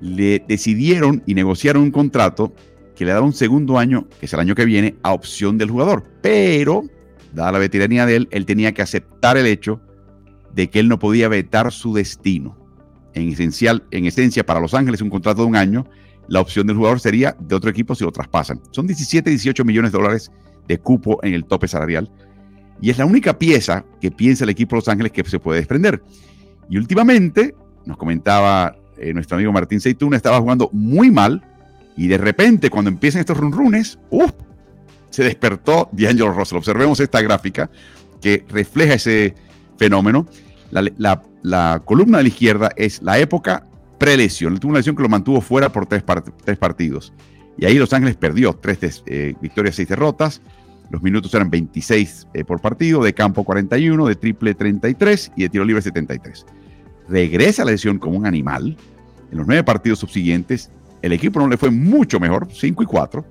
[0.00, 2.54] Le decidieron y negociaron un contrato
[3.00, 5.70] que le da un segundo año, que es el año que viene, a opción del
[5.70, 6.04] jugador.
[6.20, 6.82] Pero,
[7.32, 9.80] dada la veteranía de él, él tenía que aceptar el hecho
[10.54, 12.58] de que él no podía vetar su destino.
[13.14, 15.86] En, esencial, en esencia, para Los Ángeles, un contrato de un año,
[16.28, 18.60] la opción del jugador sería de otro equipo si lo traspasan.
[18.70, 20.30] Son 17, 18 millones de dólares
[20.68, 22.12] de cupo en el tope salarial.
[22.82, 25.60] Y es la única pieza que piensa el equipo de Los Ángeles que se puede
[25.60, 26.02] desprender.
[26.68, 27.54] Y últimamente,
[27.86, 31.42] nos comentaba eh, nuestro amigo Martín Seituna, estaba jugando muy mal
[32.00, 34.30] y de repente, cuando empiezan estos runrunes, ¡uh!
[35.10, 36.56] se despertó D'Angelo Russell.
[36.56, 37.70] Observemos esta gráfica
[38.22, 39.34] que refleja ese
[39.76, 40.26] fenómeno.
[40.70, 43.66] La, columna de la izquierda es la época
[43.98, 44.56] prelesión.
[44.56, 46.02] Tuvo una lesión que lo mantuvo fuera por tres,
[46.58, 47.12] partidos.
[47.58, 50.40] Y ahí Los Ángeles perdió tres eh, victorias, seis derrotas.
[50.88, 55.48] Los minutos eran 26 eh, por partido, de campo 41, de triple 33 y de
[55.50, 56.46] tiro libre 73.
[57.10, 58.78] Regresa la lesión como un animal
[59.30, 60.70] en los nueve partidos subsiguientes
[61.02, 63.24] el equipo no le fue mucho mejor, 5 y 4,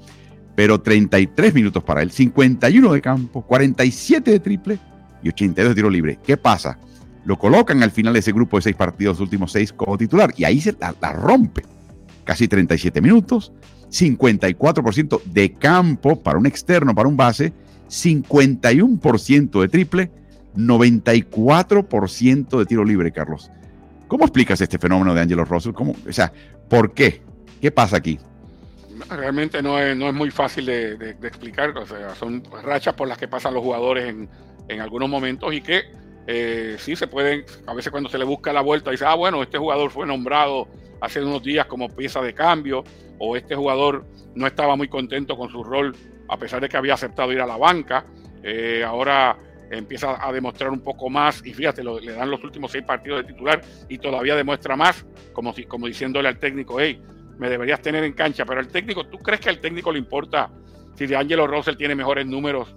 [0.56, 4.80] pero 33 minutos para él, 51 de campo, 47 de triple
[5.24, 6.20] y 82 de tiro libre.
[6.24, 6.78] ¿Qué pasa?
[7.26, 10.34] Lo colocan al final de ese grupo de seis partidos, los últimos seis como titular,
[10.36, 11.64] y ahí se la, rompe.
[12.24, 13.52] Casi 37 minutos,
[13.92, 17.54] 54% de campo para un externo, para un base,
[17.90, 20.12] 51% de triple,
[20.56, 23.52] 94% de tiro libre, Carlos.
[24.08, 25.74] ¿Cómo explicas este fenómeno de Angelo Russell?
[25.74, 26.32] ¿Cómo, o sea,
[26.68, 27.22] ¿por qué?
[27.62, 28.20] ¿Qué pasa aquí?
[29.10, 33.18] Realmente no es, no es muy fácil de, explicar, o sea, son rachas por las
[33.18, 34.30] que pasan los jugadores en,
[34.68, 35.84] en algunos momentos y que
[36.28, 39.42] eh, sí se pueden, a veces cuando se le busca la vuelta, dice, ah, bueno,
[39.42, 40.68] este jugador fue nombrado
[41.02, 42.84] hace unos días como pieza de cambio,
[43.18, 45.96] o este jugador no estaba muy contento con su rol
[46.28, 48.06] a pesar de que había aceptado ir a la banca,
[48.44, 49.38] eh, ahora
[49.72, 53.34] empieza a demostrar un poco más y fíjate, le dan los últimos seis partidos de
[53.34, 57.02] titular y todavía demuestra más, como, como diciéndole al técnico, hey,
[57.40, 58.46] me deberías tener en cancha.
[58.46, 60.52] Pero el técnico, ¿tú crees que al técnico le importa
[60.96, 62.76] si de Angelo Russell tiene mejores números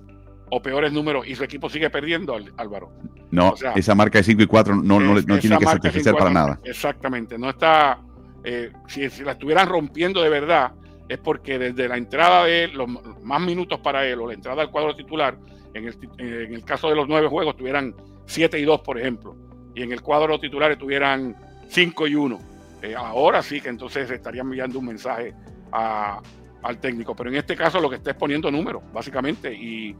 [0.51, 2.93] o peores números y su equipo sigue perdiendo, Álvaro?
[3.31, 6.61] No, esa marca de 5 y 4 no, no, tiene que satisfacer para nada.
[6.65, 8.01] Exactamente, no está.
[8.45, 10.73] Eh, si, la estuvieran rompiendo de verdad,
[11.09, 12.89] es porque desde la entrada de los
[13.23, 15.37] más minutos para él o la entrada al cuadro titular,
[15.75, 17.95] en el, en el caso de los nueve juegos, tuvieran
[18.27, 19.35] 7 y 2, por ejemplo,
[19.75, 21.35] y en el cuadro titular tuvieran
[21.69, 22.52] 5 y 1
[22.83, 25.33] eh, ahora sí que entonces estarían enviando un mensaje
[25.71, 29.97] al técnico, pero en este caso lo que está es poniendo números, básicamente, y,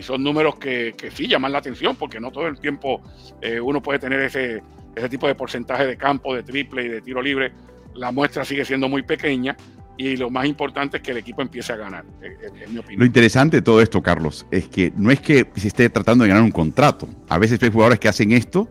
[0.00, 3.02] son números que, sí llaman la atención, porque no todo el tiempo
[3.40, 4.62] eh, uno puede tener ese,
[5.10, 7.52] tipo de porcentaje de campo, de triple y de tiro libre.
[7.94, 9.56] La muestra sigue siendo muy pequeña,
[9.98, 13.00] y lo más importante es que el equipo empiece a ganar, en mi opinión.
[13.00, 16.28] Lo interesante de todo esto, Carlos, es que no es que se esté tratando de
[16.28, 17.08] ganar un contrato.
[17.28, 18.68] A veces hay jugadores que hacen esto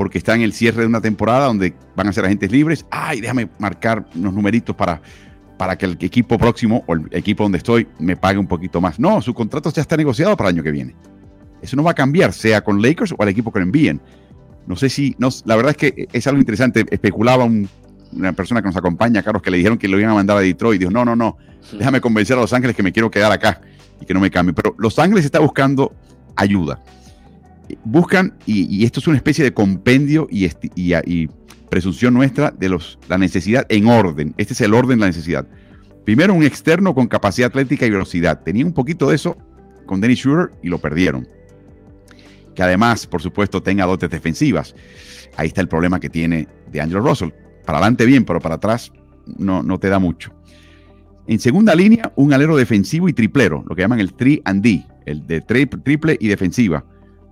[0.00, 2.86] porque están en el cierre de una temporada donde van a ser agentes libres.
[2.90, 5.02] Ay, déjame marcar unos numeritos para
[5.58, 8.98] para que el equipo próximo o el equipo donde estoy me pague un poquito más.
[8.98, 10.96] No, su contrato ya está negociado para el año que viene.
[11.60, 14.00] Eso no va a cambiar, sea con Lakers o al equipo que lo envíen.
[14.66, 16.86] No sé si, no, la verdad es que es algo interesante.
[16.90, 20.38] Especulaba una persona que nos acompaña, Carlos, que le dijeron que lo iban a mandar
[20.38, 20.80] a Detroit.
[20.80, 21.36] Dijo, no, no, no,
[21.78, 23.60] déjame convencer a Los Ángeles que me quiero quedar acá
[24.00, 24.54] y que no me cambie.
[24.54, 25.94] Pero Los Ángeles está buscando
[26.36, 26.82] ayuda.
[27.84, 31.28] Buscan, y, esto es una especie de compendio y,
[31.68, 34.34] presunción nuestra de los, la necesidad en orden.
[34.38, 35.46] Este es el orden de la necesidad.
[36.04, 38.42] Primero, un externo con capacidad atlética y velocidad.
[38.42, 39.36] Tenía un poquito de eso
[39.86, 41.28] con Dennis Schroeder y lo perdieron.
[42.54, 44.74] Que además, por supuesto, tenga dotes defensivas.
[45.36, 47.30] Ahí está el problema que tiene de Angelo Russell.
[47.64, 48.92] Para adelante bien, pero para atrás
[49.38, 50.32] no, no te da mucho.
[51.26, 54.84] En segunda línea, un alero defensivo y triplero, lo que llaman el 3 and D,
[55.06, 56.84] el de triple y defensiva,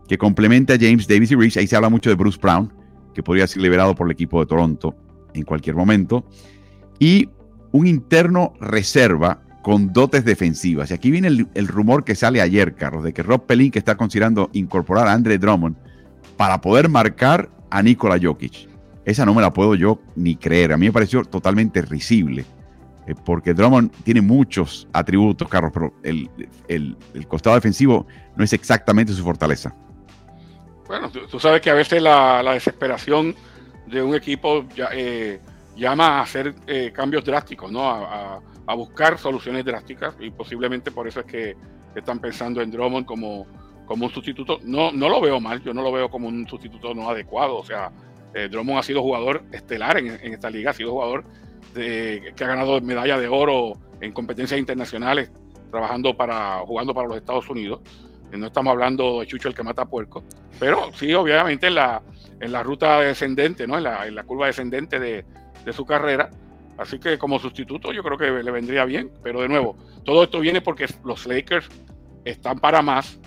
[0.08, 1.58] que complementa a James Davis y Rich.
[1.58, 2.72] Ahí se habla mucho de Bruce Brown,
[3.14, 4.96] que podría ser liberado por el equipo de Toronto
[5.34, 6.24] en cualquier momento,
[6.98, 7.28] y
[7.72, 10.90] un interno reserva con dotes defensivas.
[10.90, 13.96] Y aquí viene el, rumor que sale ayer, Carlos, de que Rob Pelín que está
[13.96, 15.76] considerando incorporar a Andre Drummond
[16.38, 18.68] para poder marcar a Nikola Jokic.
[19.04, 20.72] Esa no me la puedo yo ni creer.
[20.72, 22.46] A mí me pareció totalmente risible,
[23.06, 26.30] eh, porque Drummond tiene muchos atributos, Carlos, pero el,
[26.68, 29.74] el costado defensivo no es exactamente su fortaleza.
[30.88, 33.36] Bueno, tú, sabes que a veces la, desesperación
[33.86, 35.38] de un equipo eh,
[35.76, 37.88] llama a hacer eh, cambios drásticos, ¿no?
[37.88, 38.40] A,
[38.74, 41.56] buscar soluciones drásticas y posiblemente por eso es que
[41.94, 43.46] están pensando en Drummond como,
[43.86, 44.60] como un sustituto.
[44.62, 47.56] No, no lo veo mal, yo no lo veo como un sustituto no adecuado.
[47.56, 47.90] O sea,
[48.34, 51.24] eh, Drummond ha sido jugador estelar en, esta liga, ha sido jugador
[51.74, 53.72] que ha ganado medalla de oro
[54.02, 55.30] en competencias internacionales,
[55.70, 57.80] trabajando para, jugando para los Estados Unidos
[58.36, 60.24] no estamos hablando de Chucho el que mata puerco,
[60.58, 62.02] pero sí, obviamente en la,
[62.40, 63.78] en la ruta descendente, ¿no?
[63.78, 65.24] en, la, en la curva descendente de,
[65.64, 66.30] de, su carrera.
[66.76, 70.40] Así que como sustituto yo creo que le vendría bien, pero de nuevo, todo esto
[70.40, 71.68] viene porque los Lakers
[72.24, 73.18] están para más.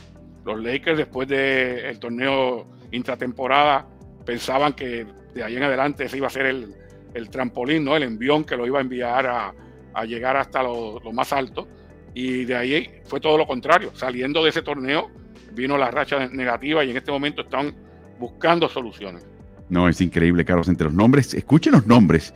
[0.45, 3.87] Los Lakers después del torneo intratemporada
[4.25, 6.73] pensaban que de ahí en adelante ese iba a ser el,
[7.13, 7.95] el trampolín, ¿no?
[7.95, 9.53] el envión que lo iba a enviar a,
[9.93, 11.67] a llegar hasta lo, lo más alto
[12.13, 13.91] y de ahí fue todo lo contrario.
[13.95, 15.09] Saliendo de ese torneo
[15.53, 17.73] vino la racha negativa y en este momento están
[18.19, 19.25] buscando soluciones.
[19.69, 21.33] No, es increíble, Carlos, entre los nombres.
[21.33, 22.33] Escuchen los nombres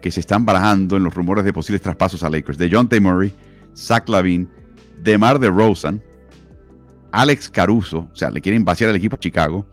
[0.00, 2.58] que se están barajando en los rumores de posibles traspasos a Lakers.
[2.58, 3.00] De John T.
[3.00, 3.32] Murray,
[3.76, 4.48] Zach Lavin,
[4.98, 6.02] DeMar DeRozan,
[7.12, 9.66] Alex Caruso, o sea, le quieren vaciar el equipo a Chicago,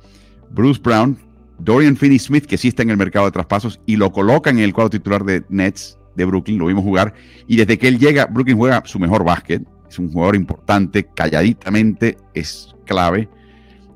[0.50, 1.18] Bruce Brown,
[1.58, 4.74] Dorian Finney-Smith, que sí está en el mercado de traspasos, y lo colocan en el
[4.74, 7.14] cuadro titular de Nets, de Brooklyn, lo vimos jugar,
[7.48, 12.18] y desde que él llega, Brooklyn juega su mejor básquet, es un jugador importante, calladitamente
[12.34, 13.28] es clave.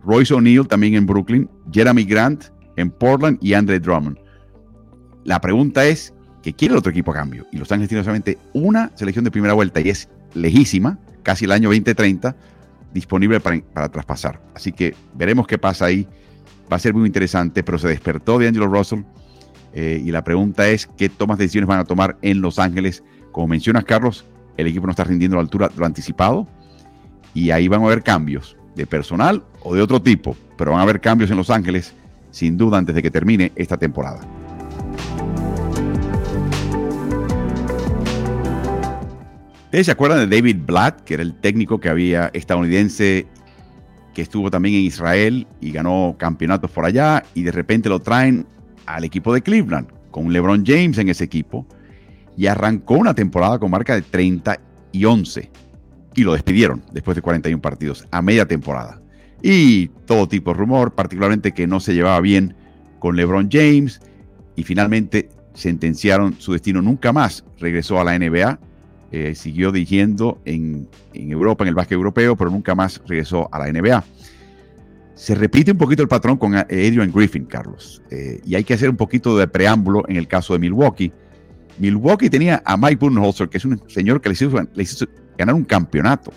[0.04, 2.46] Royce O'Neal también en Brooklyn, Jeremy Grant
[2.78, 4.18] en Portland y Andre Drummond.
[5.24, 7.46] La pregunta es, ¿qué quiere el otro equipo a cambio?
[7.52, 11.52] Y Los Ángeles tiene solamente una selección de primera vuelta y es lejísima, casi el
[11.52, 12.36] año 2030,
[12.94, 14.42] disponible para, para traspasar.
[14.56, 16.08] Así que veremos qué pasa ahí.
[16.72, 19.02] Va a ser muy interesante, pero se despertó de Angelo Russell
[19.74, 23.04] eh, y la pregunta es, ¿qué tomas de decisiones van a tomar en Los Ángeles?
[23.32, 24.26] Como mencionas, Carlos,
[24.58, 26.48] el equipo no está rindiendo a la altura de lo anticipado
[27.34, 30.84] y ahí van a haber cambios de personal o de otro tipo, pero van a
[30.84, 31.94] haber cambios en Los Ángeles
[32.32, 34.22] sin duda antes de que termine esta temporada.
[39.66, 43.26] ¿Ustedes se acuerdan de David Blatt, que era el técnico que había estadounidense
[44.14, 48.46] que estuvo también en Israel y ganó campeonatos por allá y de repente lo traen
[48.86, 51.66] al equipo de Cleveland, con LeBron James en ese equipo,
[52.38, 54.60] y arrancó una temporada con marca de 30
[54.92, 55.50] y 11.
[56.16, 59.02] Y lo despidieron después de 41 partidos, a media temporada.
[59.42, 62.56] Y todo tipo de rumor, particularmente que no se llevaba bien
[63.00, 64.02] con LeBron James,
[64.56, 67.44] y finalmente sentenciaron su destino nunca más.
[67.60, 68.60] Regresó a la NBA,
[69.12, 73.60] eh, siguió dirigiendo en, en Europa, en el básquet europeo, pero nunca más regresó a
[73.60, 74.04] la NBA.
[75.16, 78.02] Se repite un poquito el patrón con Adrian Griffin, Carlos.
[78.10, 81.14] Eh, y hay que hacer un poquito de preámbulo en el caso de Milwaukee.
[81.78, 84.34] Milwaukee tenía a Mike Budenholzer, que es un señor que le
[84.84, 86.32] hizo, ganar un campeonato.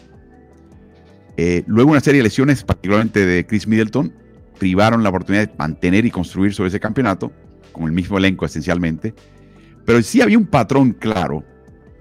[1.37, 4.13] Eh, luego una serie de lesiones, particularmente de Chris Middleton,
[4.59, 7.33] privaron la oportunidad de mantener y construir sobre ese campeonato,
[7.73, 9.15] con el mismo elenco esencialmente.
[9.85, 11.45] Pero sí había un patrón claro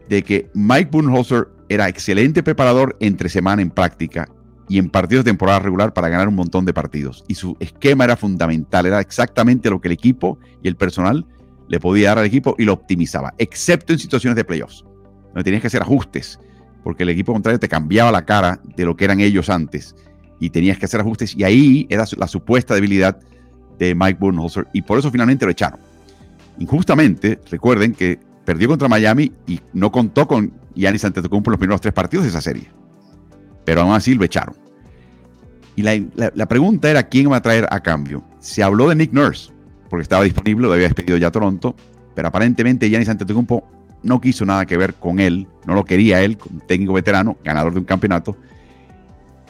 [0.10, 4.30] de que Mike Budenholzer era excelente preparador entre semana en práctica
[4.68, 7.24] y en partidos de temporada regular para ganar un montón de partidos.
[7.28, 11.26] Y su esquema era fundamental, era exactamente lo que el equipo y el personal
[11.68, 14.84] le podía dar al equipo y lo optimizaba, excepto en situaciones de playoffs,
[15.28, 16.40] donde tenías que hacer ajustes,
[16.84, 19.96] porque el equipo contrario te cambiaba la cara de lo que eran ellos antes
[20.40, 23.18] y tenías que hacer ajustes y ahí era la supuesta debilidad
[23.80, 25.80] de Mike Budenholzer y por eso finalmente lo echaron.
[26.60, 31.82] Injustamente, recuerden que perdió contra Miami y no contó con Giannis Antetokounmpo en los primeros
[31.82, 32.70] tres partidos de esa serie.
[33.66, 34.56] Pero aún así lo echaron.
[35.76, 38.24] Y la, pregunta era quién va a traer a cambio.
[38.40, 39.52] Se habló de Nick Nurse,
[39.90, 41.76] porque estaba disponible, lo había despedido ya a Toronto,
[42.14, 43.68] pero aparentemente Giannis Antetokounmpo
[44.02, 47.80] no quiso nada que ver con él, no lo quería él, técnico veterano, ganador de
[47.80, 48.38] un campeonato.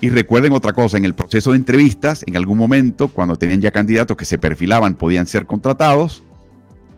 [0.01, 3.71] Y recuerden otra cosa, en el proceso de entrevistas, en algún momento, cuando tenían ya
[3.71, 6.23] candidatos que se perfilaban, podían ser contratados,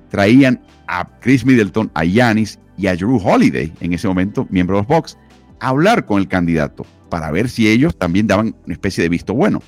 [0.10, 4.84] traían a Chris Middleton, a Yanis y a Drew Holiday, en ese momento, miembro de
[4.84, 5.18] los Bucks,
[5.60, 9.34] a hablar con el candidato para ver si ellos también daban una especie de visto
[9.34, 9.62] bueno.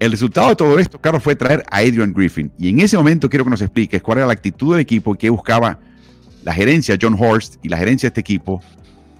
[0.00, 2.52] El resultado de todo esto, Carlos, fue traer a Adrian Griffin.
[2.58, 5.18] Y en ese momento quiero que nos expliques cuál era la actitud del equipo y
[5.18, 5.78] qué buscaba
[6.42, 8.60] la gerencia John Horst y la gerencia de este equipo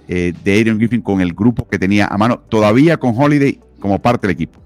[0.08, 4.00] eh, de Adrian Griffin con el grupo que tenía a mano, todavía con Holiday como
[4.00, 4.60] parte del equipo.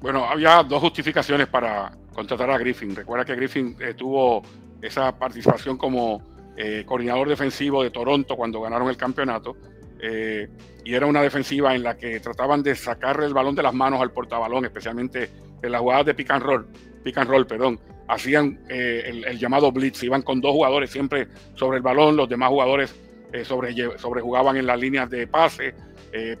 [0.00, 2.96] Bueno, había dos justificaciones para contratar a Griffin.
[2.96, 4.42] Recuerda que Griffin eh, tuvo
[4.82, 6.22] esa participación como
[6.56, 9.56] eh, coordinador defensivo de Toronto cuando ganaron el campeonato.
[10.02, 10.48] Eh,
[10.84, 14.00] y era una defensiva en la que trataban de sacarle el balón de las manos
[14.00, 15.30] al portabalón, especialmente
[15.62, 16.66] en las jugadas de pick and roll,
[17.04, 21.76] pick and roll, perdón, hacían eh, el, llamado blitz, iban con dos jugadores siempre sobre
[21.76, 22.96] el balón, los demás jugadores
[23.44, 25.72] sobre, sobrejugaban en las líneas de pase,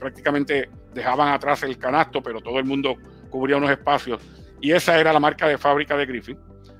[0.00, 2.96] prácticamente dejaban atrás el canasto, pero todo el mundo
[3.28, 4.20] cubría unos espacios.
[4.60, 6.36] Y esa era la marca de fábrica de Griffin.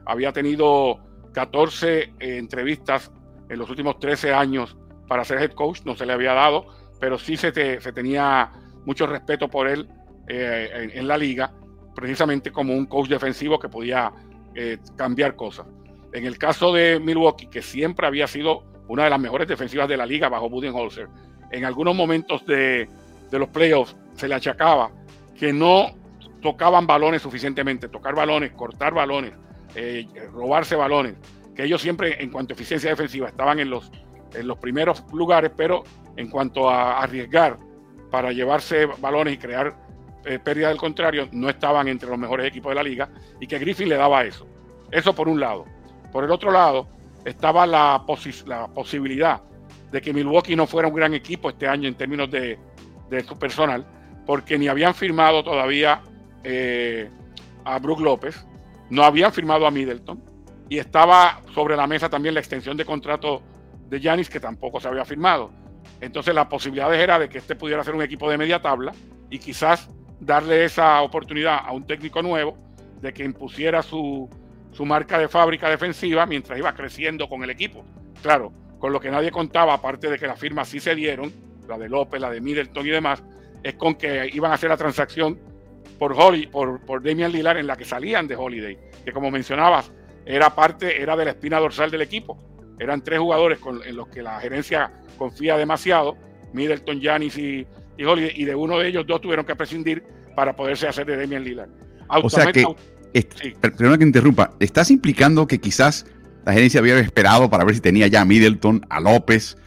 [0.06, 0.98] Había tenido
[1.32, 3.12] 14 entrevistas
[3.48, 4.76] en los últimos 13 años
[5.10, 6.66] para ser head coach, no se le había dado,
[7.00, 8.52] pero sí se, tenía
[8.86, 9.88] mucho respeto por él
[10.28, 11.52] eh, en, la liga,
[11.96, 14.12] precisamente como un coach defensivo que podía
[14.54, 15.66] eh, cambiar cosas.
[16.12, 19.96] En el caso de Milwaukee, que siempre había sido una de las mejores defensivas de
[19.96, 21.08] la liga bajo Budenholzer,
[21.50, 22.88] en algunos momentos de,
[23.32, 24.92] de los playoffs se le achacaba
[25.36, 25.88] que no
[26.40, 29.32] tocaban balones suficientemente, tocar balones, cortar balones,
[29.74, 31.16] eh, robarse balones
[31.56, 33.90] que ellos siempre en cuanto a eficiencia defensiva estaban en los,
[34.34, 35.84] en los primeros lugares, pero
[36.16, 37.58] en cuanto a arriesgar
[38.10, 39.74] para llevarse balones y crear
[40.24, 43.08] eh, pérdida del contrario, no estaban entre los mejores equipos de la liga
[43.40, 44.46] y que Griffin le daba eso.
[44.90, 45.64] Eso por un lado.
[46.12, 46.88] Por el otro lado,
[47.24, 48.04] estaba la,
[48.74, 49.40] posibilidad
[49.90, 52.58] de que Milwaukee no fuera un gran equipo este año en términos de,
[53.08, 53.86] de su personal,
[54.26, 56.02] porque ni habían firmado todavía
[56.44, 57.10] eh,
[57.64, 58.46] a Brook López,
[58.88, 60.22] no habían firmado a Middleton,
[60.68, 63.42] y estaba sobre la mesa también la extensión de contrato
[63.90, 65.50] de Yanis que tampoco se había firmado.
[66.00, 68.92] Entonces la posibilidad era de que este pudiera ser un equipo de media tabla
[69.28, 72.56] y quizás darle esa oportunidad a un técnico nuevo
[73.00, 74.30] de que impusiera su,
[74.72, 77.84] su marca de fábrica defensiva mientras iba creciendo con el equipo.
[78.22, 81.32] Claro, con lo que nadie contaba, aparte de que las firmas sí se dieron,
[81.68, 83.22] la de López, la de Middleton y demás,
[83.62, 85.38] es con que iban a hacer la transacción
[85.98, 89.92] por, Holly, por, por Damian Lillard en la que salían de Holiday, que como mencionabas,
[90.24, 92.38] era parte, era de la espina dorsal del equipo.
[92.80, 96.16] Eran tres jugadores con, en los que la gerencia confía demasiado,
[96.54, 97.66] Middleton, Giannis y,
[97.98, 100.02] y Holiday, y de uno de ellos dos tuvieron que prescindir
[100.34, 101.68] para poderse hacer de Damian Lillard.
[102.08, 102.64] o sea que,
[103.60, 106.06] perdona que interrumpa, ¿estás implicando que quizás
[106.46, 109.58] la gerencia había esperado para ver si tenía ya a Middleton, a López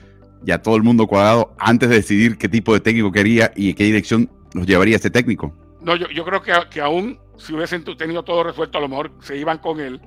[0.44, 3.76] y a todo el mundo cuadrado antes de decidir qué tipo de técnico quería y
[3.76, 5.56] qué dirección nos llevaría este técnico?
[5.82, 9.12] No, yo, yo creo que, que aún si hubiesen tenido todo resuelto, a lo mejor
[9.22, 10.02] se iban con él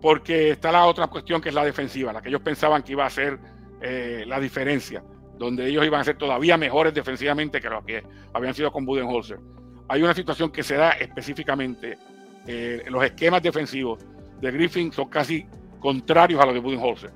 [0.00, 3.04] porque está la otra cuestión que es la defensiva, la que ellos pensaban que iba
[3.04, 3.38] a ser
[3.80, 5.02] eh, la diferencia,
[5.38, 8.02] donde ellos iban a ser todavía mejores defensivamente que los que
[8.32, 9.38] habían sido con Budenholzer.
[9.88, 11.98] Hay una situación que se da específicamente,
[12.46, 14.04] eh, los esquemas defensivos
[14.40, 15.46] de Griffin son casi
[15.80, 17.10] contrarios a los de Budenholzer.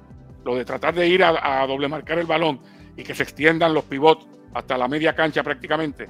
[0.45, 2.61] Lo de tratar de ir a, doble marcar el balón
[2.97, 6.09] y que se extiendan los pivots hasta la media cancha prácticamente,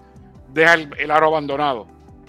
[0.49, 1.87] deja el, el aro abandonado,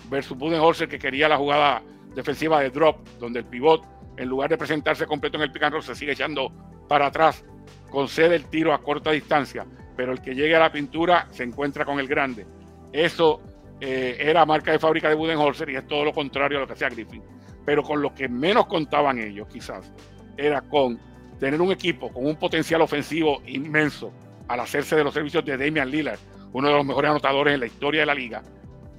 [0.10, 1.82] versus Budenholzer que quería la jugada
[2.14, 3.84] defensiva de drop, donde el pivot
[4.18, 6.52] en lugar de presentarse completo en el pick and roll, se sigue echando
[6.88, 7.44] para atrás,
[7.90, 11.86] concede el tiro a corta distancia, pero el que llegue a la pintura se encuentra
[11.86, 12.46] con el grande.
[12.92, 13.42] Eso
[13.80, 16.74] eh, era marca de fábrica de Budenholzer y es todo lo contrario a lo que
[16.74, 17.24] hacía Griffin.
[17.66, 19.92] Pero con lo que menos contaban ellos, quizás,
[20.38, 21.00] era con
[21.40, 24.12] tener un equipo con un potencial ofensivo inmenso
[24.48, 26.20] al hacerse de los servicios de Damian Lillard,
[26.54, 28.44] uno de los mejores anotadores en la historia de la liga,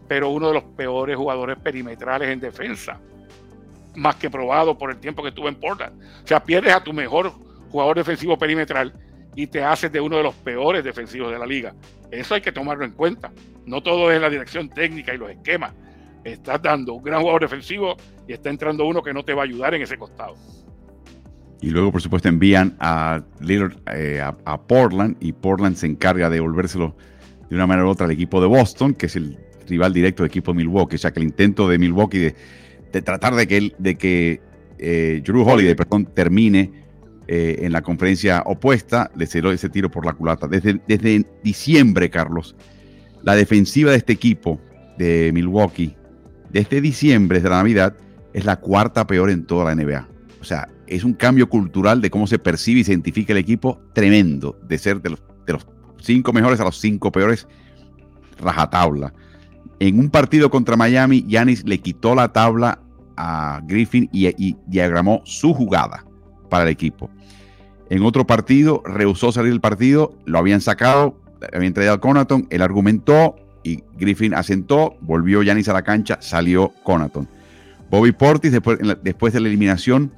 [0.09, 3.01] pero uno de los peores jugadores perimetrales en defensa
[3.95, 6.01] más que probado por el tiempo que estuvo en Portland.
[6.25, 7.33] O sea, pierdes a tu mejor
[7.71, 8.93] jugador defensivo perimetral
[9.37, 11.75] y te haces de uno de los peores defensivos de la liga.
[12.11, 13.33] Eso hay que tomarlo en cuenta.
[13.67, 15.73] No todo es la dirección técnica y los esquemas.
[16.23, 19.45] Estás dando un gran jugador defensivo y está entrando uno que no te va a
[19.45, 20.37] ayudar en ese costado.
[21.61, 26.95] Y luego, por supuesto, envían a, eh, a, Portland y Portland se encarga de devolvérselo
[27.49, 30.29] de una manera u otra al equipo de Boston, que es el rival directo del
[30.29, 30.99] equipo de Milwaukee.
[30.99, 32.35] Sea que el intento de Milwaukee de,
[33.03, 34.41] tratar de que, de que
[34.79, 36.85] eh, Drew Holiday perdón, termine
[37.27, 40.47] eh, en la conferencia opuesta, le cerró ese tiro por la culata.
[40.47, 42.55] Desde, desde diciembre, Carlos,
[43.23, 44.61] la defensiva de este equipo
[44.99, 45.97] de Milwaukee,
[46.51, 47.97] desde diciembre, desde la Navidad,
[48.35, 50.09] es la cuarta peor en toda la NBA.
[50.41, 53.81] O sea, es un cambio cultural de cómo se percibe y se identifica el equipo
[53.95, 55.67] tremendo, de ser de los, de los
[56.01, 57.49] cinco mejores a los cinco peores,
[58.39, 59.15] rajatabla.
[59.81, 62.81] En un partido contra Miami, Yanis le quitó la tabla
[63.17, 66.05] a Griffin y diagramó su jugada
[66.49, 67.11] para el equipo.
[67.91, 71.21] En otro partido, rehusó salir del partido, lo habían sacado,
[71.53, 76.73] habían traído a Conaton, él argumentó y Griffin asentó, volvió Yanis a la cancha, salió
[76.83, 77.29] Conaton.
[77.91, 80.13] Bobby Portis, después, después de la eliminación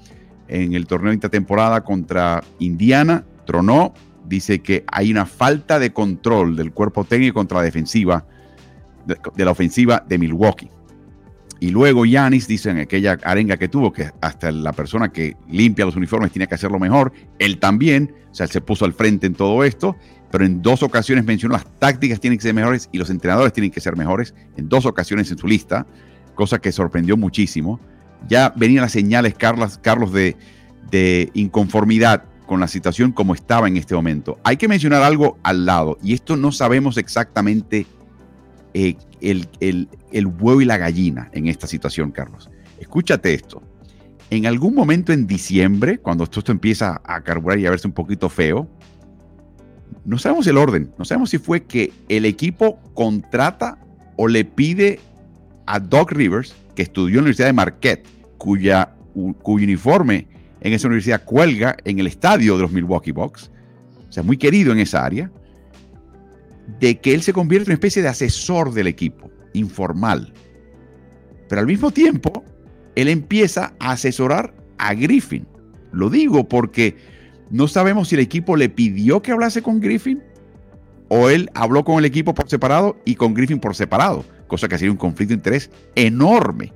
[0.49, 3.92] en el torneo de intertemporada contra Indiana, tronó,
[4.24, 8.24] dice que hay una falta de control del cuerpo técnico contra la defensiva,
[9.05, 10.70] de la ofensiva de Milwaukee.
[11.59, 15.86] Y luego Yanis dice en aquella arenga que tuvo que hasta la persona que limpia
[15.86, 17.12] los uniformes tiene que hacerlo mejor.
[17.38, 19.96] Él también, o sea, él se puso al frente en todo esto,
[20.30, 23.70] pero en dos ocasiones mencionó las tácticas tienen que ser mejores y los entrenadores tienen
[23.70, 24.34] que ser mejores.
[24.57, 25.86] En dos ocasiones en su lista,
[26.34, 27.80] cosa que sorprendió muchísimo.
[28.28, 30.36] Ya venían las señales, Carlos, Carlos de,
[30.90, 34.38] de inconformidad con la situación como estaba en este momento.
[34.44, 37.86] Hay que mencionar algo al lado, y esto no sabemos exactamente
[38.78, 39.48] eh, el,
[40.10, 42.50] el, huevo y la gallina en esta situación, Carlos.
[42.78, 43.62] Escúchate esto.
[44.28, 48.28] En algún momento en diciembre, cuando esto, empieza a carburar y a verse un poquito
[48.28, 48.68] feo,
[50.04, 53.78] no sabemos el orden, no sabemos si fue que el equipo contrata
[54.16, 55.00] o le pide
[55.64, 58.06] a Doc Rivers, que estudió en la Universidad de Marquette,
[58.36, 58.94] cuya,
[59.40, 60.28] cuyo uniforme
[60.60, 63.50] en esa universidad cuelga en el estadio de los Milwaukee Bucks,
[64.06, 65.30] o sea, muy querido en esa área,
[66.80, 70.32] de que él se convierte en una especie de asesor del equipo, informal.
[71.48, 72.44] Pero al mismo tiempo,
[72.94, 75.46] él empieza a asesorar a Griffin.
[75.92, 76.96] Lo digo porque
[77.50, 80.22] no sabemos si el equipo le pidió que hablase con Griffin
[81.08, 84.74] o él habló con el equipo por separado y con Griffin por separado, cosa que
[84.74, 86.72] ha sido un conflicto de interés enorme,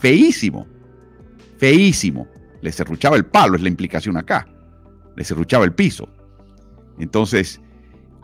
[0.00, 0.66] feísimo,
[1.58, 2.28] feísimo.
[2.60, 4.46] Le cerruchaba el palo, es la implicación acá.
[5.16, 6.08] Le cerruchaba el piso.
[6.98, 7.60] Entonces,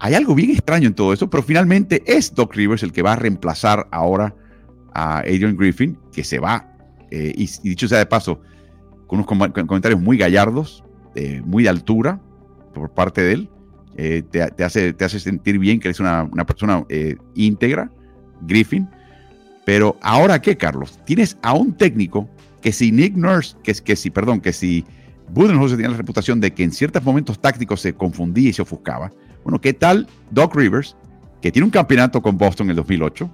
[0.00, 3.12] hay algo bien extraño en todo eso, pero finalmente es Doc Rivers el que va
[3.12, 4.34] a reemplazar ahora
[4.94, 6.66] a Adrian Griffin, que se va,
[7.10, 8.40] eh, y, dicho sea de paso,
[9.06, 9.26] con unos
[9.66, 10.82] comentarios muy gallardos,
[11.14, 12.20] eh, muy de altura
[12.72, 13.50] por parte de él.
[13.96, 16.84] Eh, te, hace, te hace sentir bien que eres una, una persona
[17.34, 17.90] íntegra,
[18.42, 18.88] Griffin.
[19.66, 20.98] Pero ahora qué, Carlos?
[21.04, 22.28] Tienes a un técnico
[22.62, 24.84] que si Nick Nurse, que, que si, perdón, que si
[25.28, 29.12] Budenholzer tenía la reputación de que en ciertos momentos tácticos se confundía y se ofuscaba,
[29.44, 30.96] bueno, ¿qué tal Doc Rivers,
[31.40, 33.30] que tiene un campeonato con Boston en el 2008,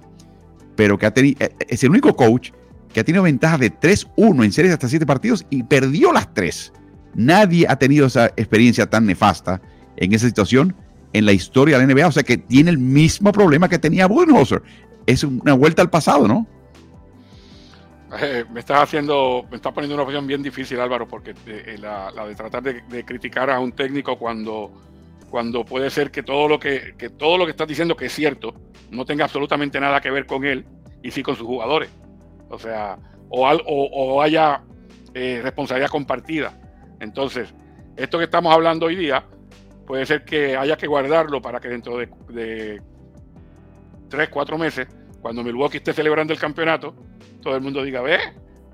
[0.75, 2.51] pero que ha tenido, eh, es el único coach
[2.93, 6.73] que ha tenido ventaja de 3-1 en series hasta 7 partidos y perdió las 3.
[7.15, 9.61] Nadie ha tenido esa experiencia tan nefasta
[9.97, 10.75] en esa situación
[11.13, 12.07] en la historia de la NBA.
[12.07, 14.61] O sea que tiene el mismo problema que tenía Budenholzer.
[15.05, 16.47] Es una vuelta al pasado, ¿no?
[18.21, 22.11] Eh, me estás haciendo, me estás poniendo una opción bien difícil, Álvaro, porque eh, la,
[22.25, 24.71] de tratar de, criticar a un técnico cuando
[25.29, 28.53] cuando puede ser que todo lo que, todo lo que estás diciendo que es cierto
[28.91, 30.65] no tenga absolutamente nada que ver con él
[31.03, 31.89] y sí con sus jugadores.
[32.49, 32.97] O sea,
[33.29, 34.61] o, o, haya
[35.13, 36.59] eh, responsabilidad compartida.
[36.99, 37.53] Entonces,
[37.97, 39.25] esto que estamos hablando hoy día
[39.85, 42.81] puede ser que haya que guardarlo para que dentro de, de
[44.09, 44.87] tres, cuatro meses,
[45.21, 46.95] cuando Milwaukee esté celebrando el campeonato,
[47.41, 48.17] todo el mundo diga, ve,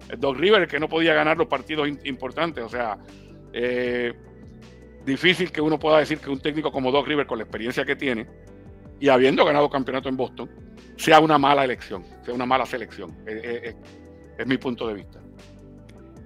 [0.10, 2.64] el Doc River que no podía ganar los partidos importantes.
[2.64, 2.98] O sea,
[3.54, 4.14] eh,
[5.06, 7.96] difícil que uno pueda decir que un técnico como Doc River, con la experiencia que
[7.96, 8.28] tiene,
[9.00, 10.50] y habiendo ganado campeonato en Boston,
[10.98, 13.16] sea una mala elección, sea una mala selección.
[13.26, 13.76] Es,
[14.48, 15.20] mi punto de vista.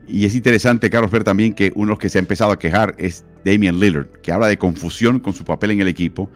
[0.08, 2.60] Y es interesante, Carlos, ver también que uno de los que se ha empezado a
[2.60, 6.30] quejar es Damian Lillard, que habla de confusión con su papel en el equipo.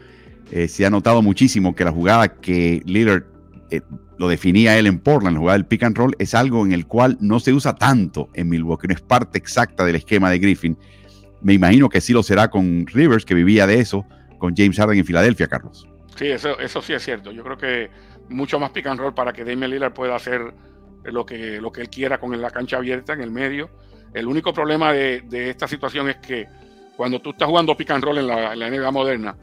[0.51, 3.23] Eh, se ha notado muchísimo que la jugada que Lillard
[3.69, 3.81] eh,
[4.17, 6.85] lo definía él en Portland, la jugada del pick and roll, es algo en el
[6.85, 10.77] cual no se usa tanto en Milwaukee, no es parte exacta del esquema de Griffin.
[11.41, 14.05] Me imagino que sí lo será con Rivers, que vivía de eso,
[14.37, 15.87] con James Harden en Filadelfia, Carlos.
[16.15, 17.31] Sí, eso, eso sí es cierto.
[17.31, 17.89] Yo creo que
[18.29, 20.53] mucho más pick and roll para que Damian Lillard pueda hacer
[21.03, 23.69] lo que, lo que él quiera con la cancha abierta en el medio.
[24.13, 26.47] El único problema de, esta situación es que
[26.95, 29.35] cuando tú estás jugando pick and roll en la, NBA moderna,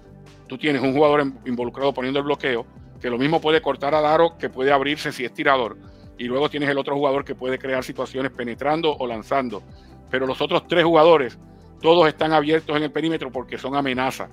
[0.46, 2.66] tú tienes un jugador involucrado poniendo el bloqueo,
[3.00, 5.76] que lo mismo puede cortar al aro, que puede abrirse si es tirador,
[6.18, 9.62] y luego tienes el otro jugador que puede crear situaciones penetrando o lanzando.
[10.10, 11.38] Pero los otros tres jugadores,
[11.80, 14.28] todos están abiertos en el perímetro porque son amenaza.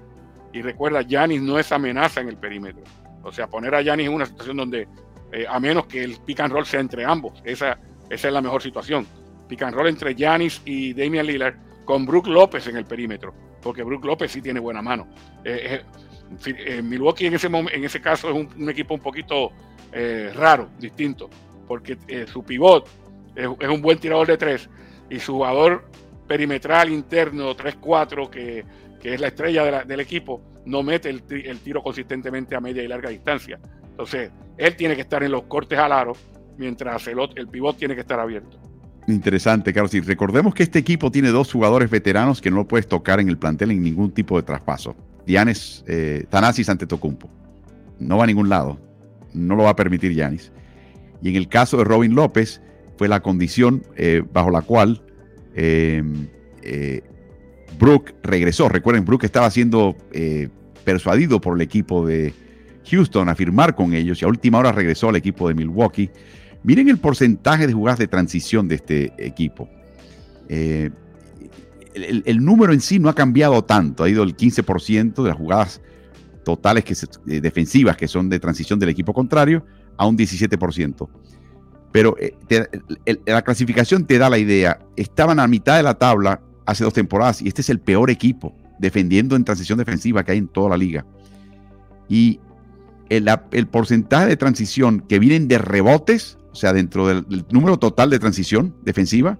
[0.54, 2.84] Y recuerda, Yanis no es amenaza en el perímetro.
[3.24, 4.88] O sea, poner a Yanis en una situación donde,
[5.32, 7.78] eh, a menos que el pick and roll sea entre ambos, esa,
[8.10, 9.06] es la mejor situación.
[9.48, 13.84] Pick and roll entre Yanis y Damian Lillard con Brook López en el perímetro, porque
[13.84, 15.08] Brook López sí tiene buena mano.
[15.44, 15.82] Eh,
[16.46, 19.52] eh, Milwaukee en ese, en ese caso es un, equipo un poquito
[20.36, 21.30] raro, distinto,
[21.68, 22.90] porque su pivot
[23.36, 24.70] es, un buen tirador de tres
[25.10, 25.86] y su jugador
[26.28, 28.66] perimetral interno 3-4, que,
[29.00, 33.10] que, es la estrella del equipo, no mete el, tiro consistentemente a media y larga
[33.10, 33.60] distancia.
[33.90, 36.14] Entonces, él tiene que estar en los cortes al aro,
[36.58, 38.60] mientras el, el pivot tiene que estar abierto.
[39.08, 39.94] Interesante, Carlos.
[39.94, 43.30] Y recordemos que este equipo tiene dos jugadores veteranos que no lo puedes tocar en
[43.30, 44.96] el plantel en ningún tipo de traspaso.
[45.28, 47.30] Giannis, eh, Tanasis ante Tocumpo.
[48.00, 48.80] No va a ningún lado.
[49.34, 50.52] No lo va a permitir Giannis.
[51.22, 52.62] Y en el caso de Robin López,
[52.98, 55.02] fue la condición eh, bajo la cual
[55.56, 56.04] eh,
[56.62, 57.02] eh,
[57.80, 58.70] Brook regresó.
[58.70, 60.50] Recuerden, Brook estaba siendo eh,
[60.84, 62.34] persuadido por el equipo de
[62.90, 66.12] Houston a firmar con ellos y a última hora regresó al equipo de Milwaukee.
[66.64, 69.70] Miren el porcentaje de jugadas de transición de este equipo.
[70.50, 70.94] el,
[72.44, 75.82] número en sí no ha cambiado tanto, ha ido el 15% de las jugadas
[76.44, 76.96] totales que
[77.40, 79.66] defensivas que son de transición del equipo contrario
[79.98, 81.08] a un 17%.
[81.96, 82.36] Pero eh,
[83.26, 84.80] la clasificación te da la idea.
[84.98, 88.54] Estaban a mitad de la tabla hace dos temporadas y este es el peor equipo
[88.80, 91.06] defendiendo en transición defensiva que hay en toda la liga.
[92.10, 92.42] Y
[93.08, 93.26] el,
[93.68, 98.76] porcentaje de transición que vienen de rebotes, o sea, dentro del, número total de transición
[98.84, 99.40] defensiva,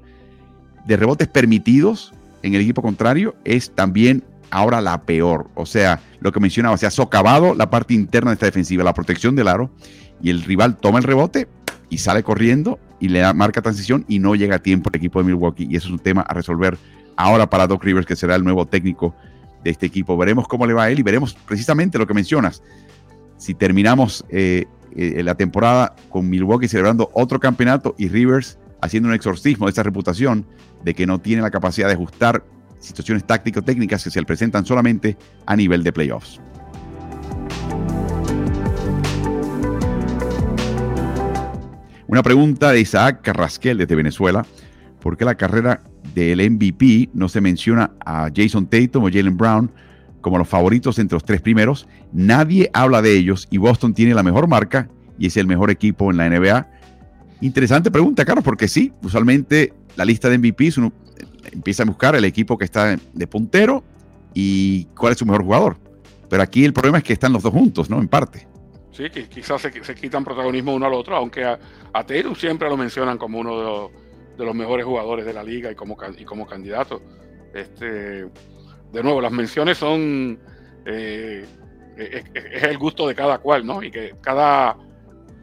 [0.88, 5.50] de rebotes permitidos en el equipo contrario, es también ahora la peor.
[5.56, 8.94] O sea, lo que mencionaba, se ha socavado la parte interna de esta defensiva, la
[8.94, 9.72] protección del aro,
[10.22, 11.50] y el rival toma el rebote,
[11.90, 15.20] y sale corriendo y le da marca transición y no llega a tiempo el equipo
[15.20, 15.68] de Milwaukee.
[15.70, 16.78] Y eso es un tema a resolver
[17.16, 19.16] ahora para Doc Rivers, que será el nuevo técnico
[19.64, 20.18] de este equipo.
[20.18, 22.62] Veremos cómo le va a él y veremos precisamente lo que mencionas.
[23.38, 24.66] Si terminamos eh,
[24.96, 29.84] eh, la temporada con Milwaukee celebrando otro campeonato y Rivers haciendo un exorcismo de esa
[29.84, 30.46] reputación
[30.84, 32.44] de que no tiene la capacidad de ajustar
[32.80, 36.40] situaciones táctico-técnicas que se le presentan solamente a nivel de playoffs.
[42.16, 44.46] Una pregunta de Isaac Carrasquel desde Venezuela.
[45.02, 45.82] ¿Por qué la carrera
[46.14, 49.70] del MVP no se menciona a Jason Tatum o Jalen Brown
[50.22, 51.90] como los favoritos entre los tres primeros?
[52.14, 54.88] Nadie habla de ellos y Boston tiene la mejor marca
[55.20, 56.66] y es el mejor equipo en la NBA.
[57.42, 60.94] Interesante pregunta, Carlos, porque sí, usualmente la lista de MVPs uno
[61.52, 63.84] empieza a buscar el equipo que está de puntero
[64.34, 65.78] y cuál es su mejor jugador.
[66.30, 68.00] Pero aquí el problema es que están los dos juntos, ¿no?
[68.00, 68.48] En parte.
[68.96, 71.60] Sí, que quizás se, quitan protagonismo uno al otro, aunque a,
[71.92, 73.92] a siempre lo mencionan como uno
[74.38, 77.02] de los, mejores jugadores de la liga y como, y como candidato.
[77.54, 77.86] Este,
[78.24, 80.40] de nuevo, las menciones son.
[80.86, 81.46] Eh,
[81.98, 83.84] es, el gusto de cada cual, ¿no?
[83.84, 84.78] Y que cada,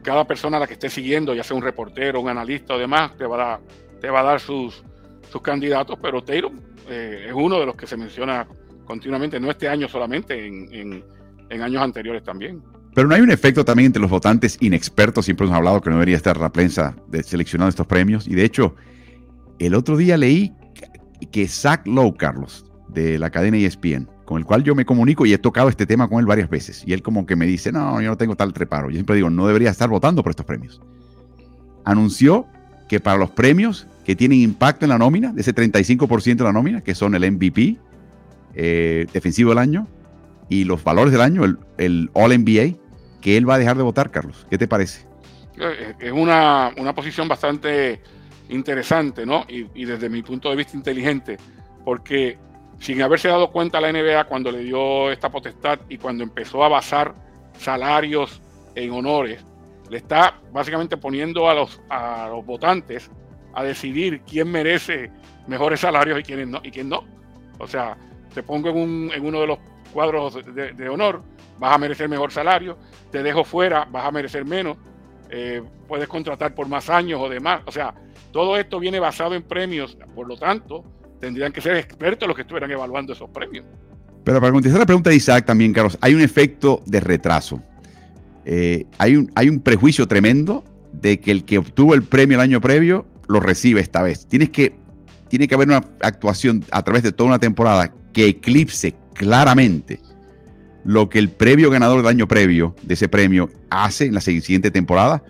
[0.02, 3.14] cada persona a la que esté siguiendo, ya sea un reportero, un analista o demás,
[3.18, 3.60] te va a dar,
[4.00, 4.82] te va a dar sus,
[5.30, 6.52] sus candidatos, pero Taylor
[6.88, 8.48] eh, es uno de los que se menciona
[8.86, 11.04] continuamente, no este año solamente, en,
[11.50, 12.62] en años anteriores también.
[12.94, 15.24] Pero no hay un efecto también entre los votantes inexpertos.
[15.24, 18.28] Siempre hemos hablado que no debería estar la prensa de seleccionando estos premios.
[18.28, 18.74] Y de hecho,
[19.58, 20.52] el otro día leí
[21.30, 25.32] que Zach Lowe, Carlos, de la cadena ESPN, con el cual yo me comunico y
[25.32, 26.82] he tocado este tema con él varias veces.
[26.86, 28.90] Y él como que me dice, no, yo no tengo tal treparo.
[28.90, 30.82] Yo siempre digo, no debería estar votando por estos premios.
[31.84, 32.46] Anunció
[32.88, 36.52] que para los premios que tienen impacto en la nómina, de ese 35% de la
[36.52, 37.78] nómina, que son el MVP,
[38.54, 39.88] eh, defensivo del año,
[40.50, 41.44] y los valores del año,
[41.78, 42.81] el All NBA,
[43.22, 44.46] que él va a dejar de votar, Carlos.
[44.50, 45.06] ¿Qué te parece?
[45.58, 48.02] Eh, es una, posición bastante
[48.50, 49.46] interesante, ¿no?
[49.48, 51.38] Y, desde mi punto de vista inteligente,
[51.84, 52.36] porque
[52.78, 56.68] sin haberse dado cuenta la NBA cuando le dio esta potestad y cuando empezó a
[56.68, 57.14] basar
[57.56, 58.42] salarios
[58.74, 59.44] en honores,
[59.88, 63.10] le está básicamente poniendo a los, a los votantes
[63.54, 65.10] a decidir quién merece
[65.46, 66.60] mejores salarios y quién no.
[66.64, 67.04] Y quién no.
[67.58, 67.96] O sea,
[68.34, 69.58] te pongo en, un, en uno de los
[69.92, 71.22] cuadros de honor
[71.62, 72.76] vas a merecer mejor salario,
[73.12, 74.76] te dejo fuera, vas a merecer menos,
[75.30, 77.62] eh, puedes contratar por más años o demás.
[77.66, 77.94] O sea,
[78.32, 80.84] todo esto viene basado en premios, por lo tanto,
[81.20, 83.64] tendrían que ser expertos los que estuvieran evaluando esos premios.
[84.24, 87.62] Pero para contestar la pregunta de Isaac también, Carlos, hay un efecto de retraso.
[88.44, 92.40] Eh, hay, un, hay un prejuicio tremendo de que el que obtuvo el premio el
[92.40, 94.26] año previo lo recibe esta vez.
[94.26, 94.74] Tienes que
[95.28, 100.00] tiene que haber una actuación a través de toda una temporada que eclipse claramente
[100.84, 104.70] lo que el previo ganador del año previo de ese premio hace en la siguiente
[104.70, 105.22] temporada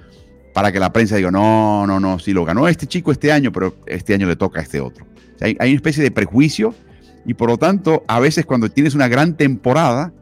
[0.55, 3.53] para que la prensa diga, no, no, no, si lo ganó este chico este año,
[3.53, 5.07] pero este año le toca a este otro.
[5.41, 6.74] hay, una especie de prejuicio
[7.24, 10.12] y por lo tanto, a veces cuando tienes una gran temporada,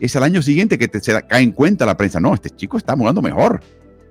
[0.00, 2.76] es al año siguiente que te se cae en cuenta la prensa, no, este chico
[2.76, 3.60] está jugando mejor.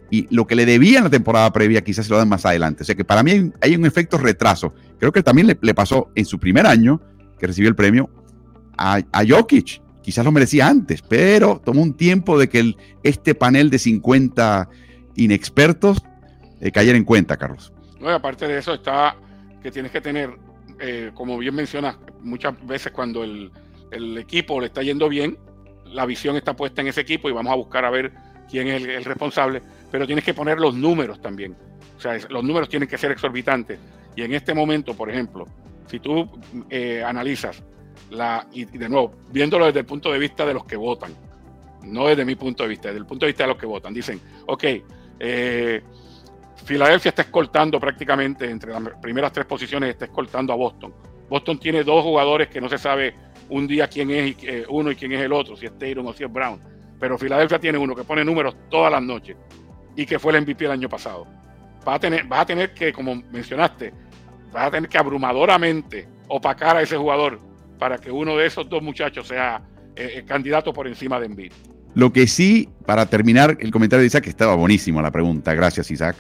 [0.10, 2.84] Y lo que le debía en la temporada previa quizás se lo dan más adelante.
[2.84, 4.74] O sea que para mí hay, un efecto retraso.
[5.00, 7.02] Creo que también le, pasó en su primer año
[7.40, 8.10] que recibió el premio
[8.78, 13.80] a, Jokic quizás lo merecía antes, pero tomó un tiempo de que este panel de
[13.80, 14.70] 50
[15.16, 16.04] inexpertos
[16.60, 17.74] eh, cayera en cuenta, Carlos.
[18.00, 19.16] No, aparte de eso está
[19.62, 20.38] que tienes que tener,
[20.80, 23.52] eh, como bien mencionas, muchas veces cuando el,
[24.18, 25.38] equipo le está yendo bien,
[25.86, 28.12] la visión está puesta en ese equipo y vamos a buscar a ver
[28.50, 29.62] quién es el, responsable,
[29.92, 31.56] pero tienes que poner los números también.
[31.96, 33.80] O sea, los números tienen que ser exorbitantes.
[34.16, 35.48] Y en este momento, por ejemplo,
[35.88, 36.28] si tú
[36.70, 37.64] eh, analizas
[38.52, 41.14] y, de nuevo, viéndolo desde el punto de vista de los que votan,
[41.84, 43.94] no desde mi punto de vista, desde el punto de vista de los que votan,
[43.94, 44.64] dicen, ok,
[45.20, 45.82] eh,
[46.66, 50.94] Filadelfia está escoltando prácticamente entre las primeras tres posiciones, está escoltando a Boston.
[51.30, 53.16] Boston tiene dos jugadores que no se sabe
[53.50, 56.14] un día quién es eh, uno y quién es el otro, si es Taylor o
[56.14, 56.62] si es Brown.
[57.00, 59.36] Pero Filadelfia tiene uno que pone números todas las noches
[59.96, 61.28] y que fue el MVP el año pasado.
[61.84, 63.94] Vas a tener, vas a tener que, como mencionaste,
[64.52, 67.40] vas a tener que abrumadoramente opacar a ese jugador
[67.84, 69.62] para que uno de esos dos muchachos sea
[69.98, 71.52] eh, eh, candidato por encima de Embiid.
[71.96, 75.92] Lo que sí, para terminar el comentario de Isaac, que estaba buenísimo la pregunta, gracias
[75.92, 76.16] Isaac,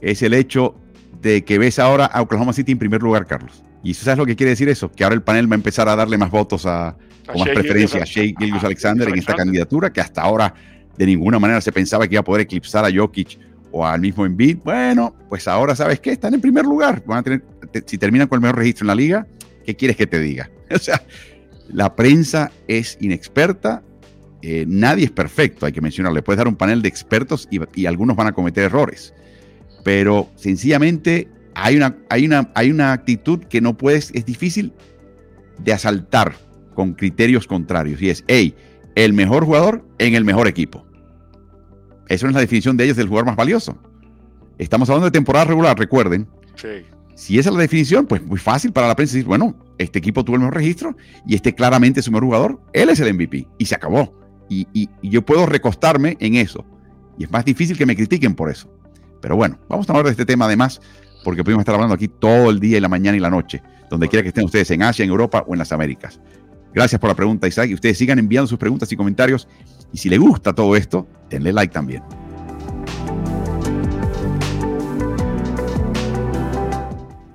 [0.00, 0.74] es el hecho
[1.20, 3.62] de que ves ahora a Oklahoma City en primer lugar, Carlos.
[3.84, 4.90] ¿Y sabes lo que quiere decir eso?
[4.90, 6.96] Que ahora el panel va a empezar a darle más votos a,
[7.28, 10.54] o más preferencia a Shea Gilgus Alexander en esta candidatura, que hasta ahora
[10.96, 13.38] de ninguna manera se pensaba que iba a poder eclipsar a Jokic
[13.70, 14.60] o al mismo Embiid.
[14.64, 17.02] Bueno, pues ahora sabes qué, están en primer lugar.
[17.04, 17.44] Van a tener,
[17.84, 19.26] si terminan con el mejor registro en la liga,
[19.64, 20.50] ¿qué quieres que te diga?
[20.74, 21.02] O sea,
[21.68, 23.82] la prensa es inexperta,
[24.40, 26.16] eh, nadie es perfecto, hay que mencionarlo.
[26.16, 29.14] Le puedes dar un panel de expertos y, algunos van a cometer errores.
[29.84, 34.72] Pero sencillamente hay una, hay, una, hay una actitud que no puedes, es difícil
[35.58, 36.34] de asaltar
[36.74, 38.00] con criterios contrarios.
[38.02, 38.54] Y es, hey,
[38.94, 40.86] el mejor jugador en el mejor equipo.
[42.08, 43.78] Esa es la definición de ellos del jugador más valioso.
[44.58, 46.28] Estamos hablando de temporada regular, recuerden.
[46.56, 46.84] Sí.
[47.22, 50.24] Si esa es la definición, pues muy fácil para la prensa decir, bueno, este equipo
[50.24, 53.46] tuvo el mejor registro y este claramente es su mejor jugador, él es el MVP
[53.58, 54.12] y se acabó.
[54.48, 56.64] Y, yo puedo recostarme en eso.
[57.16, 58.68] Y es más difícil que me critiquen por eso.
[59.20, 60.80] Pero bueno, vamos a hablar de este tema además,
[61.22, 64.08] porque podemos estar hablando aquí todo el día y la mañana y la noche, donde
[64.08, 66.18] quiera que estén ustedes, en Asia, en Europa o en las Américas.
[66.74, 67.70] Gracias por la pregunta, Isaac.
[67.70, 69.46] Y ustedes sigan enviando sus preguntas y comentarios.
[69.92, 72.02] Y si les gusta todo esto, denle like también.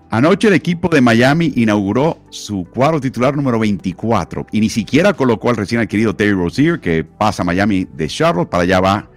[0.09, 5.49] Anoche el equipo de Miami inauguró su cuadro titular número 24 y ni siquiera colocó
[5.49, 8.49] al recién adquirido Terry Rozier, que pasa a Miami de Charlotte.
[8.49, 9.09] Para allá va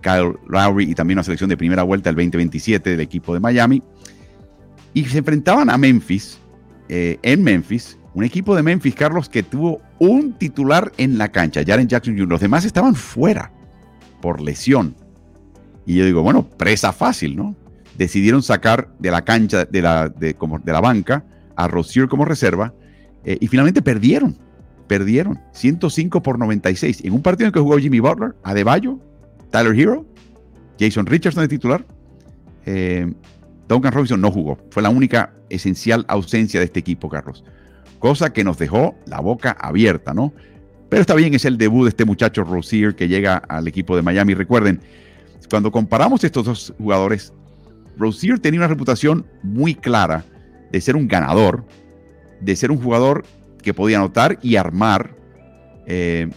[0.00, 3.82] Kyle Lowry y también una selección de primera vuelta del 2027 del equipo de Miami.
[4.94, 6.38] Y se enfrentaban a Memphis,
[6.88, 11.62] eh, en Memphis, un equipo de Memphis, Carlos, que tuvo un titular en la cancha,
[11.64, 12.28] Jaren Jackson Jr.
[12.28, 13.52] Los demás estaban fuera
[14.22, 14.96] por lesión.
[15.84, 17.54] Y yo digo, bueno, presa fácil, ¿no?
[17.98, 21.24] Decidieron sacar de la cancha, de la, como, de la banca,
[21.56, 22.72] a Rozier como reserva,
[23.24, 24.38] eh, y finalmente perdieron.
[24.86, 27.04] Perdieron 105 por 96.
[27.04, 28.98] En un partido en que jugó Jimmy Butler, Adebayo,
[29.50, 30.06] Tyler Hero,
[30.78, 31.84] Jason Richardson de titular.
[32.64, 33.12] Eh,
[33.68, 34.58] Duncan Robinson no jugó.
[34.70, 37.44] Fue la única esencial ausencia de este equipo, Carlos.
[37.98, 40.32] Cosa que nos dejó la boca abierta, ¿no?
[40.88, 44.02] Pero está bien, es el debut de este muchacho Rozier que llega al equipo de
[44.02, 44.32] Miami.
[44.34, 44.80] Recuerden,
[45.50, 47.32] cuando comparamos estos dos jugadores,
[47.98, 50.24] Rozier tenía una reputación muy clara
[50.70, 51.64] de ser un ganador,
[52.40, 53.24] de ser un jugador
[53.62, 55.16] que podía anotar y armar,
[55.86, 56.28] eh,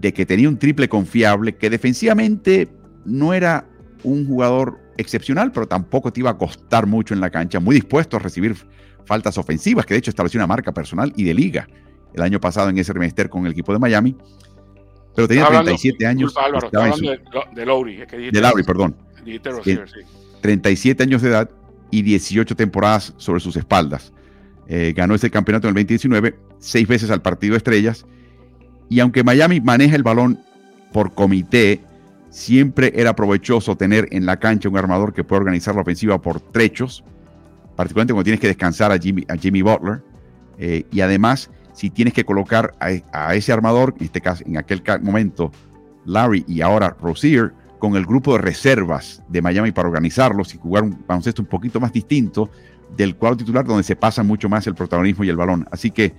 [0.00, 2.68] de que tenía un triple confiable, que defensivamente
[3.04, 3.66] no era
[4.02, 8.16] un jugador excepcional, pero tampoco te iba a costar mucho en la cancha, muy dispuesto
[8.16, 8.56] a recibir
[9.04, 11.68] faltas ofensivas, que de hecho estableció una marca personal y de liga
[12.14, 14.16] el año pasado en ese semestre con el equipo de Miami.
[15.14, 16.34] Pero tenía 37 años.
[16.34, 17.96] de, Lowry.
[17.96, 18.96] de Lowry, perdón.
[20.44, 21.50] 37 años de edad
[21.90, 24.12] y 18 temporadas sobre sus espaldas.
[24.68, 28.04] Eh, ganó ese campeonato en el 2019, seis veces al partido estrellas.
[28.90, 30.38] Y aunque Miami maneja el balón
[30.92, 31.80] por comité,
[32.28, 36.40] siempre era provechoso tener en la cancha un armador que puede organizar la ofensiva por
[36.40, 37.02] trechos,
[37.74, 40.02] particularmente cuando tienes que descansar a Jimmy, a Jimmy Butler.
[40.58, 44.58] Eh, y además, si tienes que colocar a, a, ese armador, en este caso, en
[44.58, 45.52] aquel momento,
[46.04, 47.54] Larry y ahora Rozier,
[47.84, 51.80] con el grupo de reservas de Miami para organizarlos y jugar un baloncesto un poquito
[51.80, 52.48] más distinto,
[52.96, 55.68] del cuadro titular donde se pasa mucho más el protagonismo y el balón.
[55.70, 56.14] Así que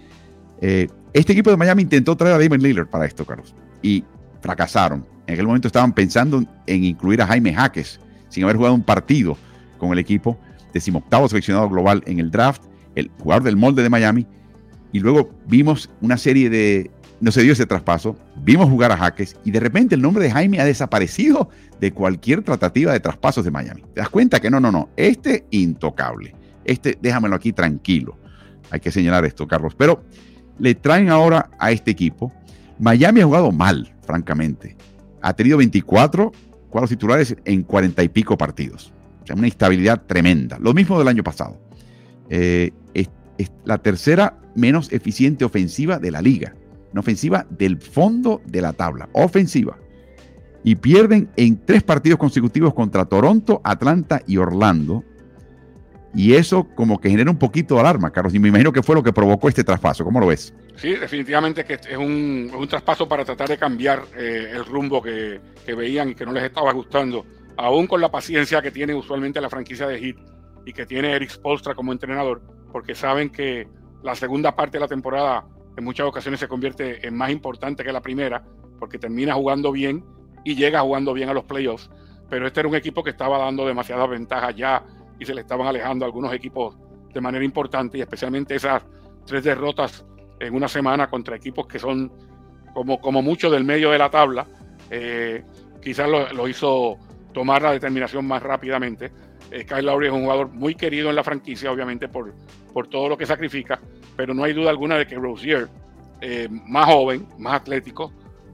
[0.62, 4.04] eh, este equipo de Miami intentó traer a Damon Lillard para esto, Carlos, y
[4.42, 5.08] fracasaron.
[5.26, 8.00] En aquel momento estaban pensando en incluir a Jaime Jaques,
[8.30, 9.36] sin haber jugado un partido
[9.80, 10.38] con el equipo,
[10.72, 12.62] decimoctavo seleccionado global en el draft,
[12.94, 14.28] el jugador del molde de Miami,
[14.92, 16.92] y luego vimos una serie de,
[17.22, 20.32] no se dio ese traspaso, vimos jugar a Jaques y de repente el nombre de
[20.32, 21.50] Jaime ha desaparecido
[21.80, 23.84] de cualquier tratativa de traspasos de Miami.
[23.94, 26.36] ¿Te das cuenta que no, no, no, este intocable,
[26.66, 28.18] este déjamelo aquí tranquilo.
[28.72, 29.76] Hay que señalar esto, Carlos.
[29.76, 30.04] Pero
[30.60, 32.32] le traen ahora a este equipo.
[32.80, 34.76] Miami ha jugado mal, francamente.
[35.22, 36.32] Ha tenido 24
[36.70, 38.92] cuadros titulares en 40 y pico partidos.
[39.24, 40.58] O sea, una instabilidad tremenda.
[40.60, 41.60] Lo mismo del año pasado.
[42.30, 43.10] Eh, es,
[43.66, 46.54] la tercera menos eficiente ofensiva de la liga.
[46.98, 49.10] Ofensiva del fondo de la tabla.
[49.14, 49.78] Ofensiva.
[50.64, 55.04] Y pierden en tres partidos consecutivos contra Toronto, Atlanta y Orlando
[56.16, 58.34] y eso como que genera un poquito de alarma, Carlos.
[58.34, 60.06] Y me imagino que fue lo que provocó este traspaso.
[60.06, 60.54] ¿Cómo lo ves?
[60.78, 65.42] Sí, definitivamente que es un, un traspaso para tratar de cambiar eh, el rumbo que,
[65.66, 67.26] que, veían y que no les estaba gustando.
[67.58, 70.16] Aún con la paciencia que tiene usualmente la franquicia de Heat
[70.66, 72.42] y que tiene Eric Spolstra como entrenador,
[72.72, 73.68] porque saben que
[74.02, 75.46] la segunda parte de la temporada
[75.78, 78.44] en muchas ocasiones se convierte en más importante que la primera,
[78.80, 80.04] porque termina jugando bien
[80.44, 81.90] y llega jugando bien a los playoffs.
[82.30, 84.84] Pero este era un equipo que estaba dando demasiadas ventajas ya
[85.20, 86.78] y se le estaban alejando algunos equipos
[87.14, 88.84] de manera importante y especialmente esas
[89.26, 90.06] tres derrotas
[90.40, 92.12] en una semana contra equipos que son
[92.74, 94.46] como, como mucho del medio de la tabla,
[94.90, 95.44] eh,
[95.82, 96.98] quizás lo, hizo
[97.34, 99.12] tomar la determinación más rápidamente.
[99.52, 102.34] Eh, Kyle Lowry es un jugador muy querido en la franquicia, obviamente por,
[102.74, 103.80] por todo lo que sacrifica,
[104.16, 105.70] pero no hay duda alguna de que Rosier,
[106.22, 108.12] eh, más joven, más atlético,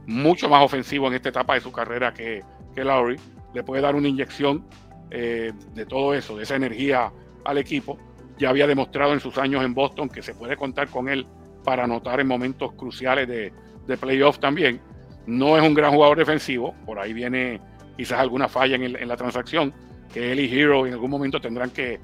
[0.07, 2.43] mucho más ofensivo en esta etapa de su carrera que,
[2.75, 3.17] que Lowry,
[3.53, 4.65] le puede dar una inyección
[5.11, 7.11] eh, de todo eso, de esa energía
[7.45, 7.97] al equipo.
[8.37, 11.27] Ya había demostrado en sus años en Boston que se puede contar con él
[11.63, 13.53] para anotar en momentos cruciales de,
[13.87, 14.81] de playoff también.
[15.27, 17.61] No es un gran jugador defensivo, por ahí viene
[17.97, 19.73] quizás alguna falla en, la transacción,
[20.13, 21.99] que él y Hero en algún momento tendrán que,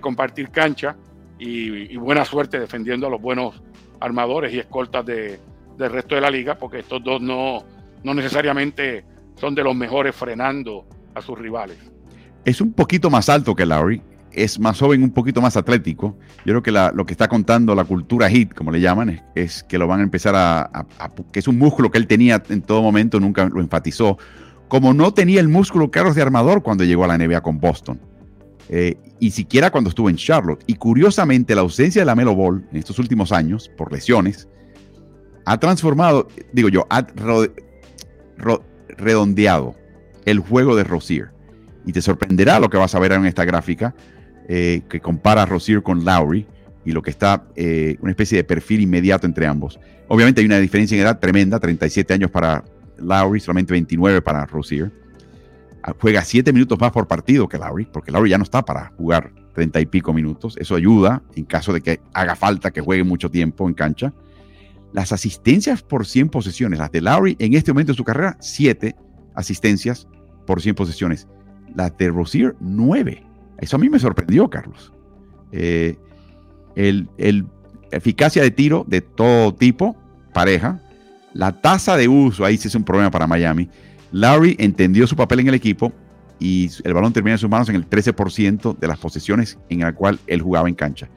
[0.00, 0.96] compartir cancha
[1.38, 3.60] y, buena suerte defendiendo a los buenos
[3.98, 5.40] armadores y escoltas de,
[5.76, 7.64] del resto de la liga, porque estos dos no,
[8.04, 9.04] no necesariamente
[9.36, 11.90] son de los mejores frenando a sus rivales
[12.44, 14.02] es un poquito más alto que Lowry,
[14.32, 16.16] es más joven, un poquito más atlético.
[16.44, 19.78] Yo creo que lo que está contando la cultura hit, como le llaman, es, que
[19.78, 20.86] lo van a empezar a,
[21.32, 24.18] que es un músculo que él tenía en todo momento, nunca lo enfatizó,
[24.70, 28.00] como no tenía el músculo Carlos de armador cuando llegó a la NBA con Boston.
[28.68, 30.62] Eh, y siquiera cuando estuvo en Charlotte.
[30.68, 34.48] Y curiosamente, la ausencia de la Melo Ball en estos últimos años, por lesiones,
[35.44, 37.04] ha transformado, digo yo, ha
[38.96, 39.74] redondeado
[40.24, 41.30] el juego de Rosier
[41.84, 43.92] y te sorprenderá lo que vas a ver en esta gráfica
[44.48, 46.46] eh, que compara a Rosier con Lowry
[46.84, 49.80] y lo que está eh, una especie de perfil inmediato entre ambos.
[50.06, 52.62] Obviamente hay una diferencia en edad tremenda, 37 años para
[53.00, 54.92] Lowry, solamente 29 para Rosier.
[55.82, 58.92] Ah, juega 7 minutos más por partido que Lowry, porque Lowry ya no está para
[58.96, 60.56] jugar 30 y pico minutos.
[60.58, 64.12] Eso ayuda en caso de que haga falta que juegue mucho tiempo en cancha.
[64.92, 68.94] Las asistencias por 100 posesiones, las de Lowry en este momento de su carrera, 7
[69.34, 70.08] asistencias
[70.46, 71.28] por 100 posesiones
[71.74, 73.24] la de Rosier 9.
[73.58, 74.92] Eso a mí me sorprendió, Carlos.
[75.52, 75.96] Eh,
[76.74, 77.08] el,
[77.90, 79.96] eficacia de tiro de todo tipo,
[80.32, 80.80] pareja.
[81.34, 83.68] La tasa de uso, ahí sí es un problema para Miami.
[84.12, 85.92] Larry entendió su papel en el equipo
[86.38, 89.92] y el balón termina en sus manos en el 13% de las posesiones en la
[89.94, 91.08] cual él jugaba en cancha.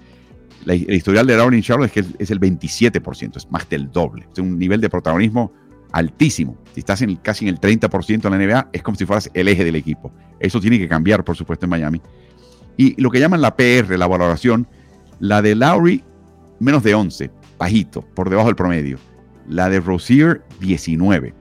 [0.66, 3.92] La, el historial de Larry en Charlotte es que es el 27%, es más del
[3.92, 4.28] doble.
[4.32, 5.52] Es un nivel de protagonismo
[5.92, 6.58] altísimo.
[6.74, 9.48] Si estás en casi en el 30% en la NBA, es como si fueras el
[9.48, 10.12] eje del equipo.
[10.40, 12.02] Eso tiene que cambiar, por supuesto, en Miami.
[12.78, 14.68] Y lo que llaman la PR, la valoración,
[15.20, 16.04] la de Lowry,
[16.60, 18.98] menos de 11, bajito, por debajo del promedio.
[19.48, 21.34] La de Rosier, 19.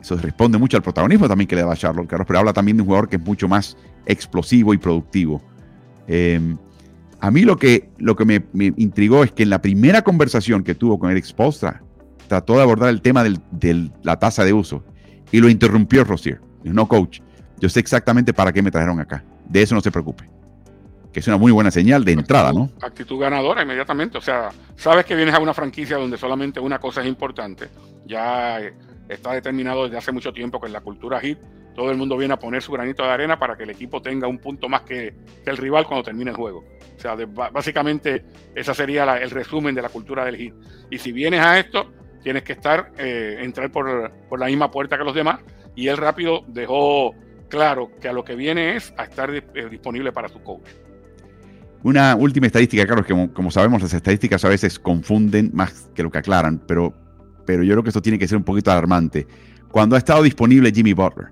[0.00, 2.82] Eso responde mucho al protagonismo también que le da Charlotte, Carlos, pero habla también de
[2.82, 5.42] un jugador que es mucho más explosivo y productivo.
[6.06, 6.56] Em,
[7.20, 8.42] a mí lo que, lo que me,
[8.76, 11.82] intrigó es que en la primera conversación que tuvo con Eric Spolstra,
[12.28, 14.84] trató de abordar el tema de la tasa de uso
[15.32, 16.40] y lo interrumpió Rosier.
[16.62, 17.20] No, coach,
[17.58, 19.24] yo sé exactamente para qué me trajeron acá.
[19.48, 20.28] De eso no se preocupe.
[21.12, 22.70] Que es una muy buena señal de entrada, ¿no?
[22.82, 24.18] Actitud ganadora inmediatamente.
[24.18, 27.68] O sea, sabes que vienes a una franquicia donde solamente una cosa es importante.
[28.06, 28.74] Ya eh,
[29.08, 31.38] está determinado desde hace mucho tiempo que en la cultura hit
[31.78, 34.26] todo el mundo viene a poner su granito de arena para que el equipo tenga
[34.26, 35.14] un punto más que,
[35.46, 36.64] el rival cuando termine el juego.
[36.96, 40.54] O sea, básicamente ese sería el resumen de la cultura del hit.
[40.90, 45.04] Y si vienes a esto, tienes que estar, eh, entrar por, la misma puerta que
[45.04, 45.38] los demás.
[45.76, 47.14] Y él rápido dejó
[47.48, 50.68] claro que a lo que viene es a estar eh, disponible para su coach.
[51.82, 56.10] Una última estadística, Carlos, que como, sabemos las estadísticas a veces confunden más que lo
[56.10, 56.92] que aclaran, pero,
[57.46, 59.26] pero yo creo que esto tiene que ser un poquito alarmante.
[59.70, 61.28] Cuando ha estado disponible Jimmy Butler,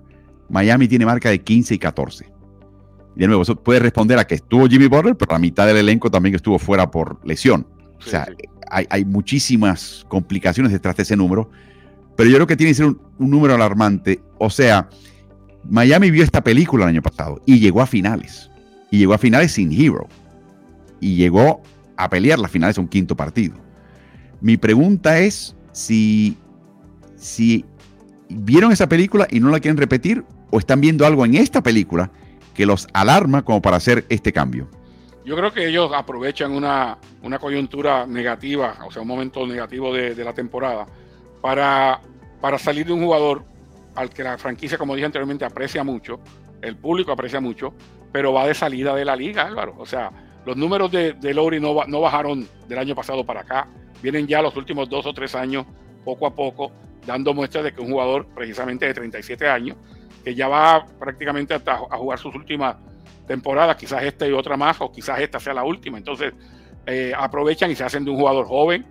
[0.49, 2.33] Miami tiene marca de 15 y 14.
[3.17, 5.79] Y de nuevo, eso puede responder a que estuvo Jimmy Butler, pero la mitad del
[5.79, 7.67] elenco también estuvo fuera por lesión.
[7.99, 8.29] o sea,
[8.71, 11.51] Hay, hay, muchísimas complicaciones detrás de ese número,
[12.15, 14.21] pero yo creo que tiene que ser un, un número alarmante.
[14.39, 14.89] O sea,
[15.69, 18.51] Miami vio esta película el año pasado y llegó a finales.
[18.91, 20.07] Y llegó a finales sin Hero.
[21.01, 21.63] Y llegó
[21.97, 23.55] a pelear las finales a un quinto partido.
[24.41, 26.37] Mi pregunta es si,
[27.17, 27.65] si
[28.29, 32.11] vieron esa película y no la quieren repetir o están viendo algo en esta película
[32.55, 34.69] que los alarma como para hacer este cambio.
[35.25, 36.99] Yo creo que ellos aprovechan una,
[37.41, 40.87] coyuntura negativa, o sea, un momento negativo de, la temporada,
[41.43, 42.01] para,
[42.41, 43.45] para salir de un jugador
[43.97, 46.21] al que la franquicia, como dije anteriormente, aprecia mucho,
[46.63, 47.75] el público aprecia mucho,
[48.13, 49.75] pero va de salida de la liga, Álvaro.
[49.79, 50.11] O sea,
[50.47, 53.69] los números de, de Lowry no, no bajaron del año pasado para acá,
[54.03, 55.67] vienen ya los últimos dos o tres años,
[56.05, 56.73] poco a poco,
[57.05, 59.77] dando muestras de que un jugador precisamente de 37 años,
[60.25, 62.77] que ya va prácticamente hasta a jugar sus últimas
[63.27, 65.99] temporadas, quizás esta y otra más, o quizás esta sea la última.
[65.99, 66.33] Entonces,
[66.87, 68.87] eh, aprovechan y se hacen de un jugador joven,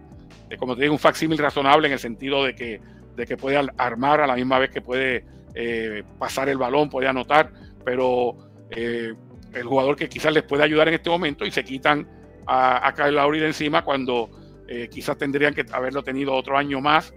[0.50, 2.82] eh, como te digo, un facsímil razonable en el sentido de que
[3.16, 7.08] de que puede armar a la misma vez que puede eh, pasar el balón, puede
[7.08, 7.52] anotar,
[7.84, 8.36] pero
[8.70, 9.14] eh,
[9.56, 12.08] el jugador que quizás les puede ayudar en este momento y se quitan
[12.46, 14.30] a, a Kyle Lowry de encima cuando
[14.68, 17.14] eh, quizás tendrían que haberlo tenido otro año más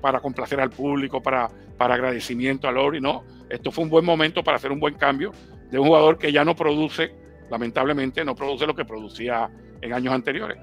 [0.00, 3.00] para complacer al público, para, para agradecimiento a Lowry.
[3.00, 5.32] No, esto fue un buen momento para hacer un buen cambio
[5.70, 7.12] de un jugador que ya no produce,
[7.50, 10.58] lamentablemente, no produce lo que producía en años anteriores.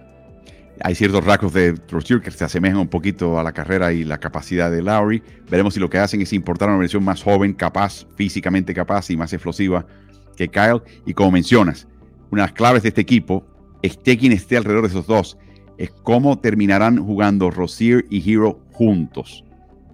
[0.81, 4.19] Hay ciertos rasgos de Rozier que se asemejan un poquito a la carrera y la
[4.19, 5.23] capacidad de Lowry.
[5.49, 9.17] Veremos si lo que hacen es importar una versión más joven, capaz, físicamente capaz y
[9.17, 9.85] más explosiva
[10.37, 10.81] que Kyle.
[11.05, 11.87] Y como mencionas,
[12.31, 13.45] una de las claves de este equipo,
[13.81, 15.37] esté quien esté alrededor de esos dos,
[15.77, 19.43] es cómo terminarán jugando Rozier y Hero juntos.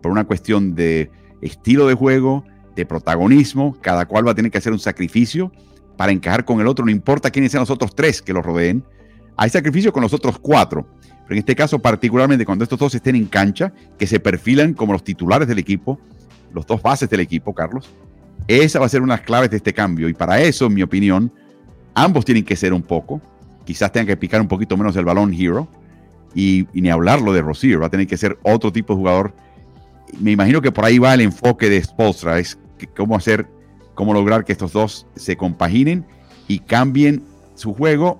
[0.01, 1.09] Por una cuestión de
[1.41, 5.51] estilo de juego, de protagonismo, cada cual va a tener que hacer un sacrificio
[5.97, 8.83] para encajar con el otro, no importa quiénes sean los otros tres que lo rodeen
[9.35, 10.85] hay sacrificio con los otros cuatro,
[11.23, 14.93] pero en este caso particularmente cuando estos dos estén en cancha, que se perfilan como
[14.93, 15.99] los titulares del equipo,
[16.53, 17.89] los dos bases del equipo, Carlos,
[18.47, 20.09] esa va a ser una de claves de este cambio.
[20.09, 21.31] Y para eso, en mi opinión,
[21.93, 23.21] ambos tienen que ser un poco.
[23.65, 25.67] Quizás tengan que picar un poquito menos el balón Hero.
[26.35, 29.33] Y, ni hablarlo de Rosier, va a tener que ser otro tipo de jugador.
[30.19, 32.57] Me imagino que por ahí va el enfoque de Spolstra, es
[32.95, 33.47] cómo hacer,
[33.93, 36.05] cómo lograr que estos dos se compaginen
[36.47, 37.23] y cambien
[37.55, 38.19] su juego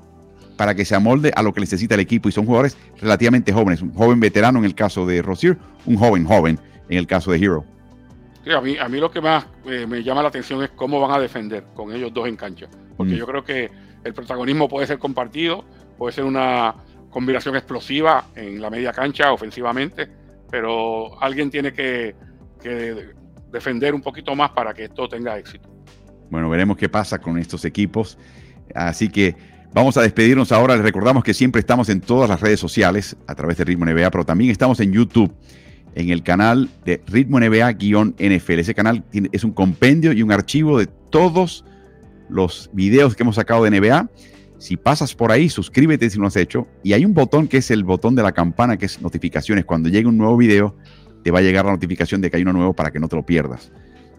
[0.58, 2.30] para que se amolde a lo que necesita el equipo.
[2.30, 3.82] Y son jugadores relativamente jóvenes.
[3.82, 6.60] Un joven veterano en el caso de Rosier, un joven joven
[6.90, 7.66] en el caso de Hero.
[8.52, 11.12] A, mí, a mí lo que más eh, me llama la atención es cómo van
[11.12, 12.68] a defender con ellos dos en cancha.
[12.98, 13.18] Porque mm.
[13.18, 13.72] yo creo que
[14.04, 15.64] el protagonismo puede ser compartido,
[15.98, 16.76] puede ser una
[17.10, 20.10] combinación explosiva en la media cancha ofensivamente,
[20.50, 22.16] pero alguien tiene que,
[22.62, 23.14] que
[23.52, 25.70] defender un poquito más para que esto tenga éxito.
[26.30, 28.18] Bueno, veremos qué pasa con estos equipos.
[28.74, 29.36] Así que
[29.74, 30.76] Vamos a despedirnos ahora.
[30.76, 34.12] Les recordamos que siempre estamos en todas las redes sociales a través de Ritmo NBA,
[34.12, 35.34] pero también estamos en YouTube,
[35.96, 38.60] en el canal de Ritmo NBA-NFL.
[38.60, 41.66] Ese canal es un compendio y un archivo de todos
[42.30, 44.10] los videos que hemos sacado de NBA.
[44.58, 46.68] Si pasas por ahí, suscríbete si no lo has hecho.
[46.84, 49.66] Y hay un botón que es el botón de la campana, que es notificaciones.
[49.66, 50.76] Cuando llegue un nuevo video,
[51.24, 53.16] te va a llegar la notificación de que hay uno nuevo para que no te
[53.16, 53.72] lo pierdas.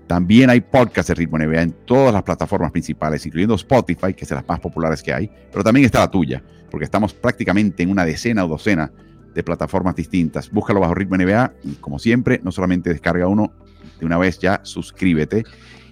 [0.07, 4.29] También hay podcasts de Ritmo NBA en todas las plataformas principales, incluyendo Spotify, que es
[4.29, 7.91] de las más populares que hay, pero también está la tuya, porque estamos prácticamente en
[7.91, 8.93] una decena o docena
[9.35, 10.51] de plataformas distintas.
[10.51, 13.53] Búscalo bajo Ritmo NBA y como siempre, no solamente descarga uno,
[13.99, 15.45] de una vez ya suscríbete.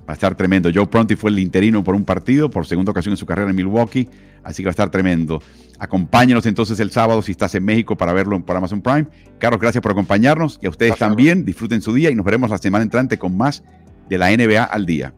[0.00, 0.70] Va a estar tremendo.
[0.74, 3.56] Joe Pronti fue el interino por un partido, por segunda ocasión en su carrera en
[3.56, 4.08] Milwaukee,
[4.42, 5.40] así que va a estar tremendo.
[5.78, 9.06] Acompáñenos entonces el sábado si estás en México para verlo por Amazon Prime.
[9.38, 11.44] Carlos, gracias por acompañarnos y a ustedes también.
[11.44, 13.62] Disfruten su día y nos veremos la semana entrante con más
[14.08, 15.12] de la NBA al día.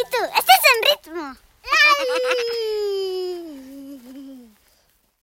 [0.00, 0.24] ¿Y tú?
[0.24, 1.36] ¿Estás en ritmo?